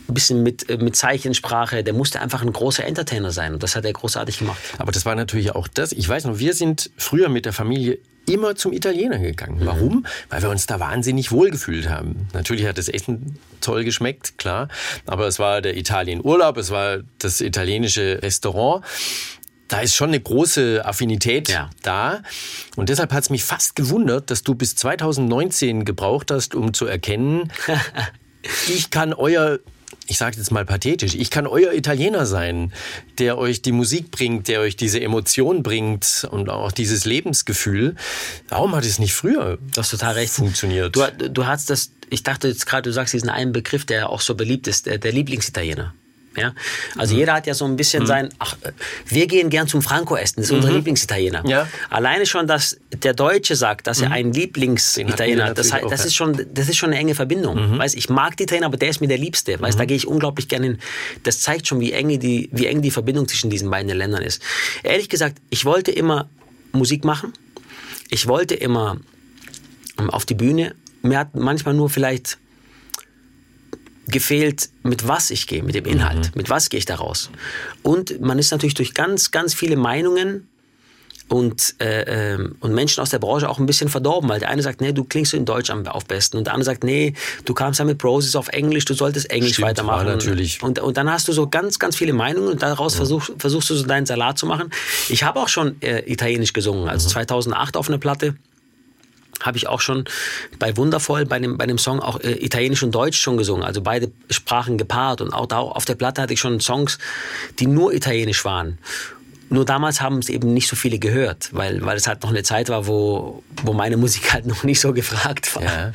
[0.08, 1.84] ein bisschen mit, mit Zeichensprache.
[1.84, 3.54] Der musste einfach ein großer Entertainer sein.
[3.54, 4.58] Und das hat er großartig gemacht.
[4.78, 5.92] Aber das war natürlich auch das.
[5.92, 9.60] Ich weiß noch, wir sind früher mit der Familie immer zum Italiener gegangen.
[9.60, 9.66] Mhm.
[9.66, 10.06] Warum?
[10.28, 12.28] Weil wir uns da wahnsinnig wohlgefühlt haben.
[12.32, 14.68] Natürlich hat das Essen toll geschmeckt, klar.
[15.06, 18.84] Aber es war der Italienurlaub, es war das italienische Restaurant.
[19.68, 21.70] Da ist schon eine große Affinität ja.
[21.82, 22.22] da.
[22.76, 26.86] Und deshalb hat es mich fast gewundert, dass du bis 2019 gebraucht hast, um zu
[26.86, 27.50] erkennen,
[28.68, 29.58] ich kann euer
[30.06, 32.72] ich sage jetzt mal pathetisch, ich kann euer Italiener sein,
[33.18, 37.96] der euch die Musik bringt, der euch diese Emotion bringt und auch dieses Lebensgefühl.
[38.48, 40.32] Warum hat es nicht früher du hast total recht.
[40.32, 40.94] funktioniert?
[40.94, 44.20] Du, du hast das, ich dachte jetzt gerade, du sagst diesen einen Begriff, der auch
[44.20, 45.94] so beliebt ist, der, der Lieblingsitaliener.
[46.36, 46.54] Ja?
[46.96, 47.20] Also mhm.
[47.20, 48.06] jeder hat ja so ein bisschen mhm.
[48.06, 48.56] sein, ach,
[49.06, 50.58] wir gehen gern zum Franco essen, das ist mhm.
[50.58, 51.46] unser Lieblingsitaliener.
[51.46, 51.68] Ja.
[51.90, 54.14] Alleine schon, dass der Deutsche sagt, dass er mhm.
[54.14, 57.74] einen Lieblingsitaliener hat, das, heißt, das, ist schon, das ist schon eine enge Verbindung.
[57.74, 57.78] Mhm.
[57.78, 59.60] Weißt, ich mag die Italiener, aber der ist mir der Liebste.
[59.60, 59.88] Weißt, da mhm.
[59.88, 60.78] gehe ich unglaublich gerne hin.
[61.22, 64.42] Das zeigt schon, wie eng, die, wie eng die Verbindung zwischen diesen beiden Ländern ist.
[64.82, 66.28] Ehrlich gesagt, ich wollte immer
[66.72, 67.32] Musik machen.
[68.10, 68.98] Ich wollte immer
[69.98, 70.74] ähm, auf die Bühne.
[71.02, 72.38] Mir hat manchmal nur vielleicht
[74.06, 76.32] gefehlt, mit was ich gehe, mit dem Inhalt, mhm.
[76.34, 77.30] mit was gehe ich da raus.
[77.82, 80.48] Und man ist natürlich durch ganz, ganz viele Meinungen
[81.28, 84.62] und, äh, ähm, und Menschen aus der Branche auch ein bisschen verdorben, weil der eine
[84.62, 87.14] sagt, nee, du klingst in Deutsch am auf besten und der andere sagt, nee,
[87.46, 90.06] du kamst ja mit Proses auf Englisch, du solltest Englisch Stimmt, weitermachen.
[90.06, 90.62] natürlich.
[90.62, 92.98] Und, und dann hast du so ganz, ganz viele Meinungen und daraus ja.
[92.98, 94.70] versuch, versuchst du so deinen Salat zu machen.
[95.08, 97.12] Ich habe auch schon äh, Italienisch gesungen, also mhm.
[97.12, 98.34] 2008 auf einer Platte
[99.44, 100.04] habe ich auch schon
[100.58, 103.62] bei Wundervoll, bei dem, bei dem Song auch äh, Italienisch und Deutsch schon gesungen.
[103.62, 105.20] Also beide Sprachen gepaart.
[105.20, 106.98] Und auch da auf der Platte hatte ich schon Songs,
[107.58, 108.78] die nur Italienisch waren.
[109.50, 112.42] Nur damals haben es eben nicht so viele gehört, weil, weil es halt noch eine
[112.42, 115.62] Zeit war, wo, wo meine Musik halt noch nicht so gefragt war.
[115.62, 115.92] Ja.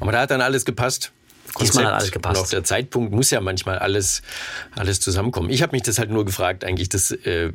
[0.00, 1.12] Aber da hat dann alles gepasst.
[1.58, 2.40] Konzept Diesmal hat alles gepasst.
[2.40, 4.22] Und auch der Zeitpunkt muss ja manchmal alles,
[4.76, 5.50] alles zusammenkommen.
[5.50, 7.52] Ich habe mich das halt nur gefragt, eigentlich das äh,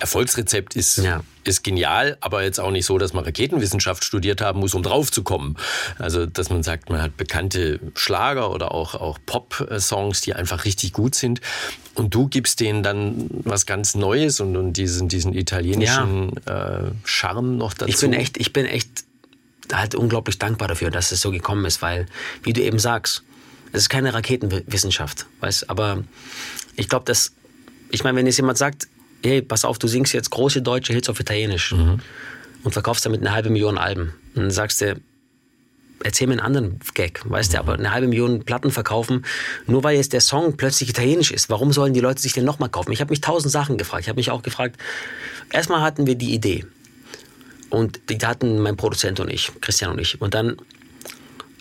[0.00, 1.22] Erfolgsrezept ist, ja.
[1.44, 5.12] ist genial, aber jetzt auch nicht so, dass man Raketenwissenschaft studiert haben muss, um drauf
[5.12, 5.56] zu kommen.
[5.98, 10.92] Also, dass man sagt, man hat bekannte Schlager oder auch, auch Pop-Songs, die einfach richtig
[10.92, 11.40] gut sind.
[11.94, 16.78] Und du gibst denen dann was ganz Neues und, und diesen, diesen italienischen ja.
[16.78, 17.90] äh, Charme noch dazu.
[17.90, 19.04] Ich bin echt, ich bin echt
[19.72, 22.06] halt unglaublich dankbar dafür, dass es so gekommen ist, weil,
[22.42, 23.22] wie du eben sagst,
[23.74, 26.04] es ist keine Raketenwissenschaft, weißt, aber
[26.76, 27.32] ich glaube, dass,
[27.90, 28.86] ich meine, wenn jetzt jemand sagt,
[29.24, 32.00] hey, pass auf, du singst jetzt große deutsche Hits auf Italienisch mhm.
[32.62, 35.00] und verkaufst damit eine halbe Million Alben, dann sagst du,
[36.04, 39.24] erzähl mir einen anderen Gag, weißt du, aber eine halbe Million Platten verkaufen,
[39.66, 41.50] nur weil jetzt der Song plötzlich italienisch ist.
[41.50, 42.92] Warum sollen die Leute sich den nochmal kaufen?
[42.92, 44.02] Ich habe mich tausend Sachen gefragt.
[44.02, 44.76] Ich habe mich auch gefragt,
[45.50, 46.64] erstmal hatten wir die Idee.
[47.70, 50.20] Und die hatten mein Produzent und ich, Christian und ich.
[50.20, 50.58] Und dann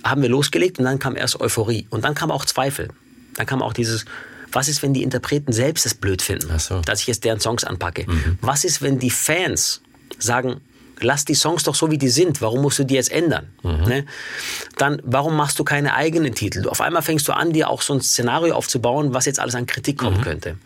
[0.04, 1.88] haben wir losgelegt und dann kam erst Euphorie.
[1.90, 2.90] Und dann kam auch Zweifel.
[3.36, 4.06] Dann kam auch dieses,
[4.52, 6.82] was ist, wenn die Interpreten selbst es blöd finden, so.
[6.82, 8.06] dass ich jetzt deren Songs anpacke?
[8.08, 8.38] Mhm.
[8.42, 9.82] Was ist, wenn die Fans
[10.20, 10.62] sagen,
[11.00, 12.42] lass die Songs doch so, wie die sind.
[12.42, 13.48] Warum musst du die jetzt ändern?
[13.64, 13.84] Mhm.
[13.88, 14.06] Ne?
[14.78, 16.68] Dann, warum machst du keine eigenen Titel?
[16.68, 19.66] Auf einmal fängst du an, dir auch so ein Szenario aufzubauen, was jetzt alles an
[19.66, 20.24] Kritik kommen mhm.
[20.24, 20.58] könnte.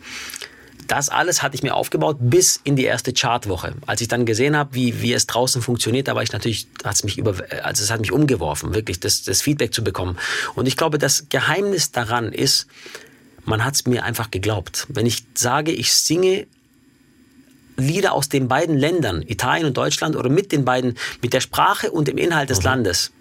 [0.88, 3.74] Das alles hatte ich mir aufgebaut bis in die erste Chartwoche.
[3.86, 7.04] Als ich dann gesehen habe, wie, wie es draußen funktioniert, da war ich natürlich, hat's
[7.04, 10.18] mich über, also es hat mich umgeworfen, wirklich das, das Feedback zu bekommen.
[10.54, 12.66] Und ich glaube, das Geheimnis daran ist,
[13.44, 14.86] man hat es mir einfach geglaubt.
[14.88, 16.46] Wenn ich sage, ich singe
[17.76, 21.92] Lieder aus den beiden Ländern, Italien und Deutschland, oder mit den beiden, mit der Sprache
[21.92, 22.64] und dem Inhalt des mhm.
[22.64, 23.12] Landes,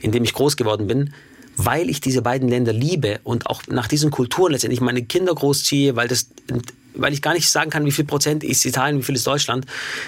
[0.00, 1.12] in dem ich groß geworden bin,
[1.56, 5.96] weil ich diese beiden Länder liebe und auch nach diesen Kulturen letztendlich meine Kinder großziehe,
[5.96, 6.28] weil das
[6.98, 9.66] weil ich gar nicht sagen kann, wie viel Prozent ist Italien, wie viel ist Deutschland,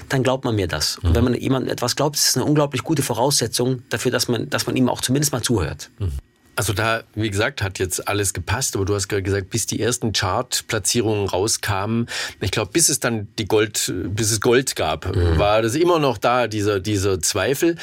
[0.09, 0.99] dann glaubt man mir das.
[0.99, 4.51] Und wenn man jemandem etwas glaubt, ist es eine unglaublich gute Voraussetzung dafür, dass man,
[4.51, 5.91] dass man ihm auch zumindest mal zuhört.
[5.99, 6.13] Mhm.
[6.57, 9.81] Also da, wie gesagt, hat jetzt alles gepasst, aber du hast gerade gesagt, bis die
[9.81, 12.07] ersten Chartplatzierungen rauskamen,
[12.41, 15.39] ich glaube, bis es dann die Gold, bis es Gold gab, mhm.
[15.39, 17.77] war das immer noch da, dieser, dieser Zweifel.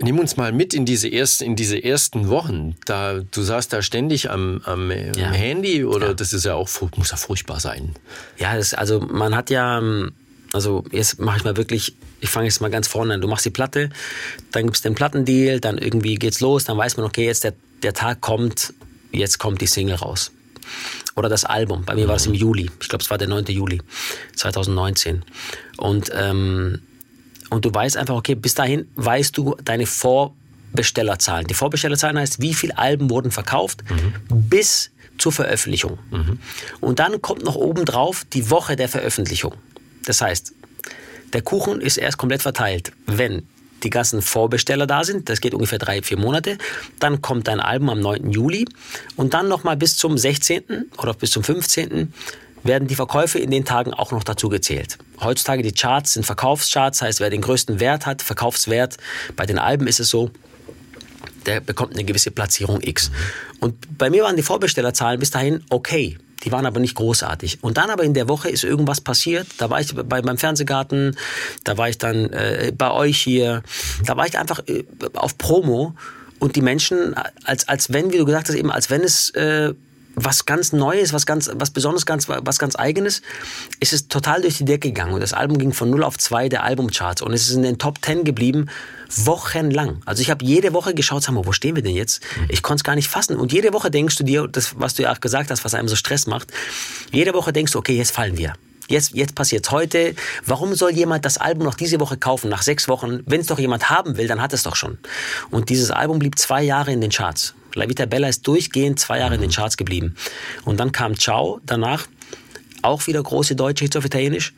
[0.00, 2.74] Nimm uns mal mit in diese ersten, in diese ersten Wochen.
[2.84, 5.30] Da, du saßt da ständig am, am ja.
[5.30, 6.14] Handy oder ja.
[6.14, 7.94] das ist ja auch, muss ja furchtbar sein.
[8.38, 9.80] Ja, das, also man hat ja,
[10.52, 13.20] also jetzt mache ich mal wirklich, ich fange jetzt mal ganz vorne an.
[13.20, 13.90] Du machst die Platte,
[14.50, 17.54] dann gibt es den Plattendeal, dann irgendwie geht's los, dann weiß man, okay, jetzt der,
[17.82, 18.74] der Tag kommt,
[19.12, 20.32] jetzt kommt die Single raus.
[21.14, 21.84] Oder das Album.
[21.84, 22.08] Bei mir mhm.
[22.08, 22.70] war es im Juli.
[22.80, 23.44] Ich glaube, es war der 9.
[23.46, 23.80] Juli
[24.34, 25.24] 2019.
[25.76, 26.80] Und ähm,
[27.54, 31.46] und du weißt einfach, okay, bis dahin weißt du deine Vorbestellerzahlen.
[31.46, 34.12] Die Vorbestellerzahlen heißt, wie viele Alben wurden verkauft mhm.
[34.48, 36.00] bis zur Veröffentlichung.
[36.10, 36.40] Mhm.
[36.80, 39.54] Und dann kommt noch oben drauf die Woche der Veröffentlichung.
[40.04, 40.52] Das heißt,
[41.32, 43.46] der Kuchen ist erst komplett verteilt, wenn
[43.84, 45.28] die ganzen Vorbesteller da sind.
[45.28, 46.58] Das geht ungefähr drei, vier Monate.
[46.98, 48.30] Dann kommt dein Album am 9.
[48.30, 48.66] Juli
[49.14, 50.90] und dann nochmal bis zum 16.
[50.98, 52.12] oder bis zum 15
[52.64, 54.98] werden die Verkäufe in den Tagen auch noch dazu gezählt.
[55.20, 58.96] Heutzutage die Charts sind Verkaufscharts, heißt wer den größten Wert hat, Verkaufswert.
[59.36, 60.30] Bei den Alben ist es so,
[61.46, 63.10] der bekommt eine gewisse Platzierung X.
[63.60, 66.18] Und bei mir waren die Vorbestellerzahlen bis dahin okay.
[66.42, 67.62] Die waren aber nicht großartig.
[67.62, 69.46] Und dann aber in der Woche ist irgendwas passiert.
[69.58, 71.16] Da war ich bei, beim Fernsehgarten,
[71.64, 73.62] da war ich dann äh, bei euch hier,
[74.04, 74.84] da war ich einfach äh,
[75.14, 75.94] auf Promo
[76.38, 79.72] und die Menschen, als, als wenn, wie du gesagt hast, eben als wenn es äh,
[80.14, 83.22] was ganz Neues, was ganz, was Besonderes, ganz, was ganz Eigenes,
[83.80, 85.14] ist es total durch die Decke gegangen.
[85.14, 87.78] Und das Album ging von 0 auf 2 der Albumcharts und es ist in den
[87.78, 88.66] Top 10 geblieben,
[89.08, 90.02] wochenlang.
[90.06, 92.22] Also ich habe jede Woche geschaut, sag mal, wo stehen wir denn jetzt?
[92.48, 93.36] Ich konnte es gar nicht fassen.
[93.36, 95.88] Und jede Woche denkst du dir, das, was du ja auch gesagt hast, was einem
[95.88, 96.52] so Stress macht,
[97.12, 98.54] jede Woche denkst du, okay, jetzt fallen wir.
[98.88, 100.14] Jetzt, jetzt passiert heute.
[100.44, 103.20] Warum soll jemand das Album noch diese Woche kaufen, nach sechs Wochen?
[103.26, 104.98] Wenn es doch jemand haben will, dann hat es doch schon.
[105.50, 107.54] Und dieses Album blieb zwei Jahre in den Charts.
[107.74, 110.14] La Vita Bella ist durchgehend zwei Jahre in den Charts geblieben.
[110.64, 112.06] Und dann kam Ciao danach,
[112.82, 114.52] auch wieder große deutsche Hits auf Italienisch.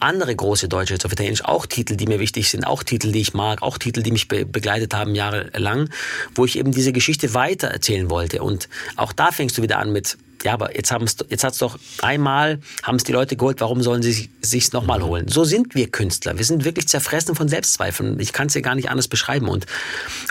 [0.00, 3.20] Andere große deutsche Hits auf Italienisch, auch Titel, die mir wichtig sind, auch Titel, die
[3.20, 5.88] ich mag, auch Titel, die mich be begleitet haben jahrelang,
[6.34, 8.42] wo ich eben diese Geschichte weiter erzählen wollte.
[8.42, 11.78] Und auch da fängst du wieder an mit ja, aber jetzt, haben's, jetzt hat's doch
[12.02, 15.28] einmal, haben es die Leute geholt, warum sollen sie sich's nochmal holen?
[15.28, 16.38] So sind wir Künstler.
[16.38, 18.20] Wir sind wirklich zerfressen von Selbstzweifeln.
[18.20, 19.48] Ich kann es ja gar nicht anders beschreiben.
[19.48, 19.66] Und,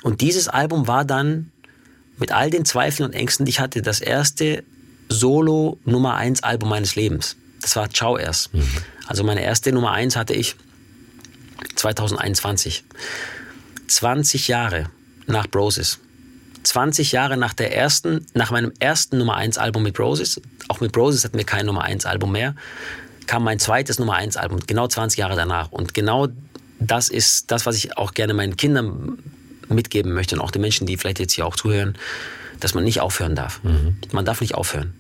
[0.03, 1.51] und dieses Album war dann
[2.18, 4.64] mit all den Zweifeln und Ängsten, die ich hatte, das erste
[5.10, 7.36] Solo Nummer 1 Album meines Lebens.
[7.62, 8.53] Das war Ciao erst.
[8.53, 8.68] Mhm.
[9.08, 10.56] Also meine erste Nummer 1 hatte ich
[11.76, 12.84] 2021.
[13.88, 14.89] 20 Jahre
[15.28, 15.99] nach Broses.
[16.66, 20.91] 20 Jahre nach der ersten, nach meinem ersten Nummer 1 Album mit Broses, auch mit
[20.91, 22.55] Broses hatten wir kein Nummer 1 Album mehr,
[23.28, 25.72] kam mein zweites Nummer 1 Album, genau 20 Jahre danach.
[25.72, 26.28] Und genau
[26.80, 29.20] das ist das, was ich auch gerne meinen Kindern
[29.70, 31.97] mitgeben möchte und auch den Menschen, die vielleicht jetzt hier auch zuhören,
[32.59, 33.63] dass man nicht aufhören darf.
[33.63, 33.97] Mhm.
[34.11, 34.93] Man darf nicht aufhören.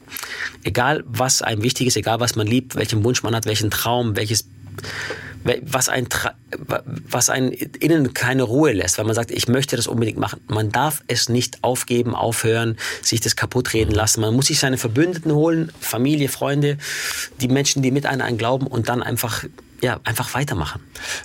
[0.63, 4.15] Egal, was einem wichtig ist, egal, was man liebt, welchen Wunsch man hat, welchen Traum,
[4.15, 4.45] welches
[5.63, 6.07] was ein
[7.09, 10.41] was einen innen keine Ruhe lässt, weil man sagt, ich möchte das unbedingt machen.
[10.47, 13.97] Man darf es nicht aufgeben, aufhören, sich das kaputt reden mhm.
[13.97, 14.21] lassen.
[14.21, 16.77] Man muss sich seine Verbündeten holen, Familie, Freunde,
[17.41, 19.45] die Menschen, die mit einem glauben und dann einfach
[19.81, 20.81] ja, einfach weitermachen.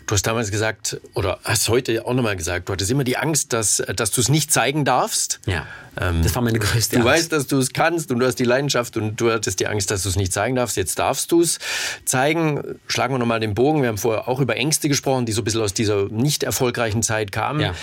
[0.07, 3.53] Du hast damals gesagt, oder hast heute auch nochmal gesagt, du hattest immer die Angst,
[3.53, 5.41] dass, dass du es nicht zeigen darfst.
[5.47, 5.67] Ja,
[6.01, 7.09] ähm, das war meine größte du Angst.
[7.09, 9.67] Du weißt, dass du es kannst und du hast die Leidenschaft und du hattest die
[9.67, 10.77] Angst, dass du es nicht zeigen darfst.
[10.77, 11.59] Jetzt darfst du es
[12.05, 12.79] zeigen.
[12.87, 13.83] Schlagen wir nochmal den Bogen.
[13.83, 17.03] Wir haben vorher auch über Ängste gesprochen, die so ein bisschen aus dieser nicht erfolgreichen
[17.03, 17.61] Zeit kamen.
[17.61, 17.75] Ja.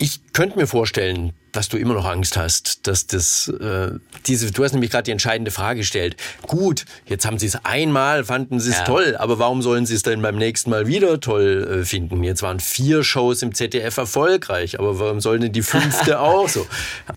[0.00, 3.90] Ich könnte mir vorstellen, dass du immer noch Angst hast, dass das äh,
[4.26, 4.52] diese.
[4.52, 6.16] Du hast nämlich gerade die entscheidende Frage gestellt.
[6.42, 8.84] Gut, jetzt haben sie es einmal, fanden sie es ja.
[8.84, 12.22] toll, aber warum sollen sie es denn beim nächsten Mal wieder toll äh, finden?
[12.22, 16.66] Jetzt waren vier Shows im ZDF erfolgreich, aber warum sollen denn die fünfte auch so?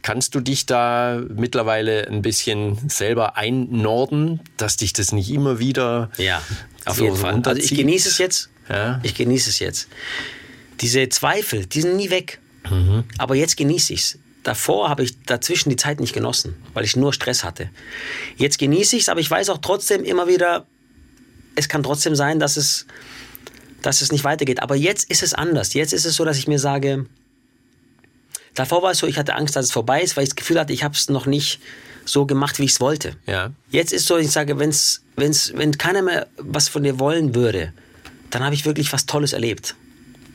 [0.01, 6.09] Kannst du dich da mittlerweile ein bisschen selber einnorden, dass dich das nicht immer wieder
[6.17, 6.41] ja
[6.85, 7.41] auf so jeden Fall.
[7.45, 8.49] Also ich genieße es jetzt.
[8.69, 8.99] Ja.
[9.03, 9.87] Ich genieße es jetzt.
[10.79, 12.40] Diese Zweifel, die sind nie weg.
[12.69, 13.03] Mhm.
[13.17, 14.19] Aber jetzt genieße ich es.
[14.43, 17.69] Davor habe ich dazwischen die Zeit nicht genossen, weil ich nur Stress hatte.
[18.37, 20.65] Jetzt genieße ich es, aber ich weiß auch trotzdem immer wieder,
[21.55, 22.87] es kann trotzdem sein, dass es,
[23.83, 24.61] dass es nicht weitergeht.
[24.61, 25.73] Aber jetzt ist es anders.
[25.73, 27.05] Jetzt ist es so, dass ich mir sage,
[28.55, 30.59] davor war es so, ich hatte Angst, dass es vorbei ist, weil ich das Gefühl
[30.59, 31.59] hatte, ich habe es noch nicht
[32.05, 33.15] so gemacht, wie ich es wollte.
[33.27, 33.51] Ja.
[33.69, 37.35] Jetzt ist es so, ich sage, wenn's, wenn's, wenn keiner mehr was von dir wollen
[37.35, 37.73] würde,
[38.31, 39.75] dann habe ich wirklich was Tolles erlebt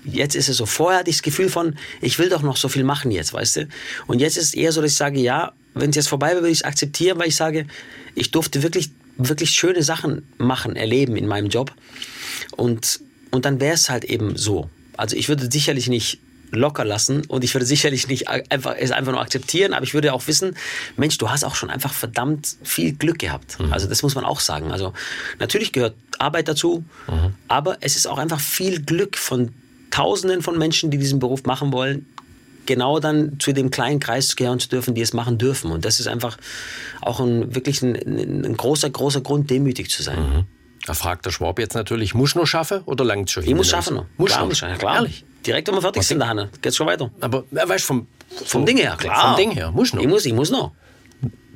[0.07, 0.67] jetzt ist es so.
[0.67, 3.57] Vorher hatte ich das Gefühl von, ich will doch noch so viel machen jetzt, weißt
[3.57, 3.69] du?
[4.07, 6.43] Und jetzt ist es eher so, dass ich sage, ja, wenn es jetzt vorbei wäre,
[6.43, 7.67] würde ich es akzeptieren, weil ich sage,
[8.15, 11.73] ich durfte wirklich, wirklich schöne Sachen machen, erleben in meinem Job.
[12.57, 13.01] Und,
[13.31, 14.71] und dann wäre es halt eben so.
[14.97, 19.13] Also ich würde sicherlich nicht locker lassen und ich würde sicherlich nicht einfach es einfach
[19.13, 20.57] nur akzeptieren, aber ich würde auch wissen,
[20.97, 23.59] Mensch, du hast auch schon einfach verdammt viel Glück gehabt.
[23.59, 23.73] Mhm.
[23.73, 24.71] Also das muss man auch sagen.
[24.71, 24.93] Also
[25.39, 27.35] natürlich gehört Arbeit dazu, mhm.
[27.49, 29.53] aber es ist auch einfach viel Glück von
[29.97, 32.05] Tausenden von Menschen, die diesen Beruf machen wollen,
[32.67, 35.71] genau dann zu dem kleinen Kreis gehören zu dürfen, die es machen dürfen.
[35.71, 36.37] Und das ist einfach
[37.01, 37.95] auch ein, wirklich ein,
[38.45, 40.19] ein großer, großer Grund, demütig zu sein.
[40.19, 40.45] Mhm.
[40.85, 43.97] Da fragt der Schwab jetzt natürlich, muss noch schaffen oder langt schon Ich muss schaffen
[43.97, 44.05] noch.
[44.19, 44.97] Muss klar, muss schaffen, klar.
[44.97, 45.25] Ehrlich.
[45.47, 47.11] Direkt, wenn wir fertig Was sind, da Hanne, geht's schon weiter.
[47.23, 49.29] Aber, weißt vom, vom, vom Ding her, klar.
[49.29, 50.03] Vom Ding her, muss noch.
[50.03, 50.73] Ich muss, ich muss noch.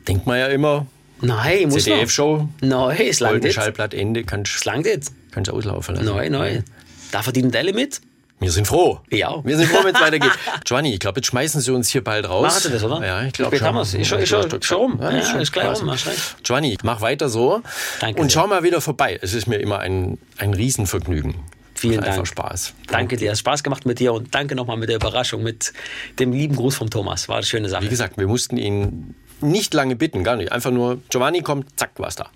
[0.09, 0.87] Denkt man ja immer,
[1.21, 2.49] Nein, ich muss CDF-Show.
[2.63, 3.55] Nein, es langt jetzt.
[3.55, 5.13] Schallplattende, kannst es langt jetzt.
[5.31, 6.09] Kannst du auslaufen lassen.
[6.09, 6.65] Nein, nein.
[7.13, 8.01] Da verdienen alle mit.
[8.41, 9.01] Wir sind froh.
[9.11, 9.45] Ja.
[9.45, 10.33] Wir sind froh, wenn es weitergeht.
[10.65, 12.63] Giovanni, ich glaube, jetzt schmeißen sie uns hier bald raus.
[12.63, 13.05] Sie das, oder?
[13.07, 14.01] Ja, ich glaube schon.
[14.01, 14.99] Ich schon, ich schon, schon rum.
[15.01, 15.95] Ja, ja, ist gleich rum.
[16.43, 17.63] Giovanni, mach weiter so.
[18.01, 19.19] Danke Und schau mal wieder vorbei.
[19.21, 21.35] Es ist mir immer ein, ein Riesenvergnügen.
[21.75, 22.09] Vielen Dank.
[22.09, 22.75] Einfach Spaß.
[22.77, 23.33] Danke, danke dir.
[23.33, 25.73] Es hat Spaß gemacht mit dir und danke nochmal mit der Überraschung, mit
[26.19, 27.29] dem lieben Gruß vom Thomas.
[27.29, 27.85] War eine schöne Sache.
[27.85, 30.53] Wie gesagt, wir mussten ihn nicht lange bitten, gar nicht.
[30.53, 32.29] Einfach nur, Giovanni kommt, zack, war's da.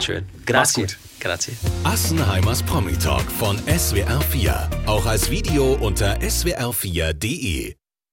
[0.00, 0.26] Schön.
[0.46, 0.86] Grazie.
[1.22, 1.54] Grazie.
[1.84, 4.86] Assenheimers Promi Talk von SWR4.
[4.86, 7.76] Auch als Video unter swr4.de.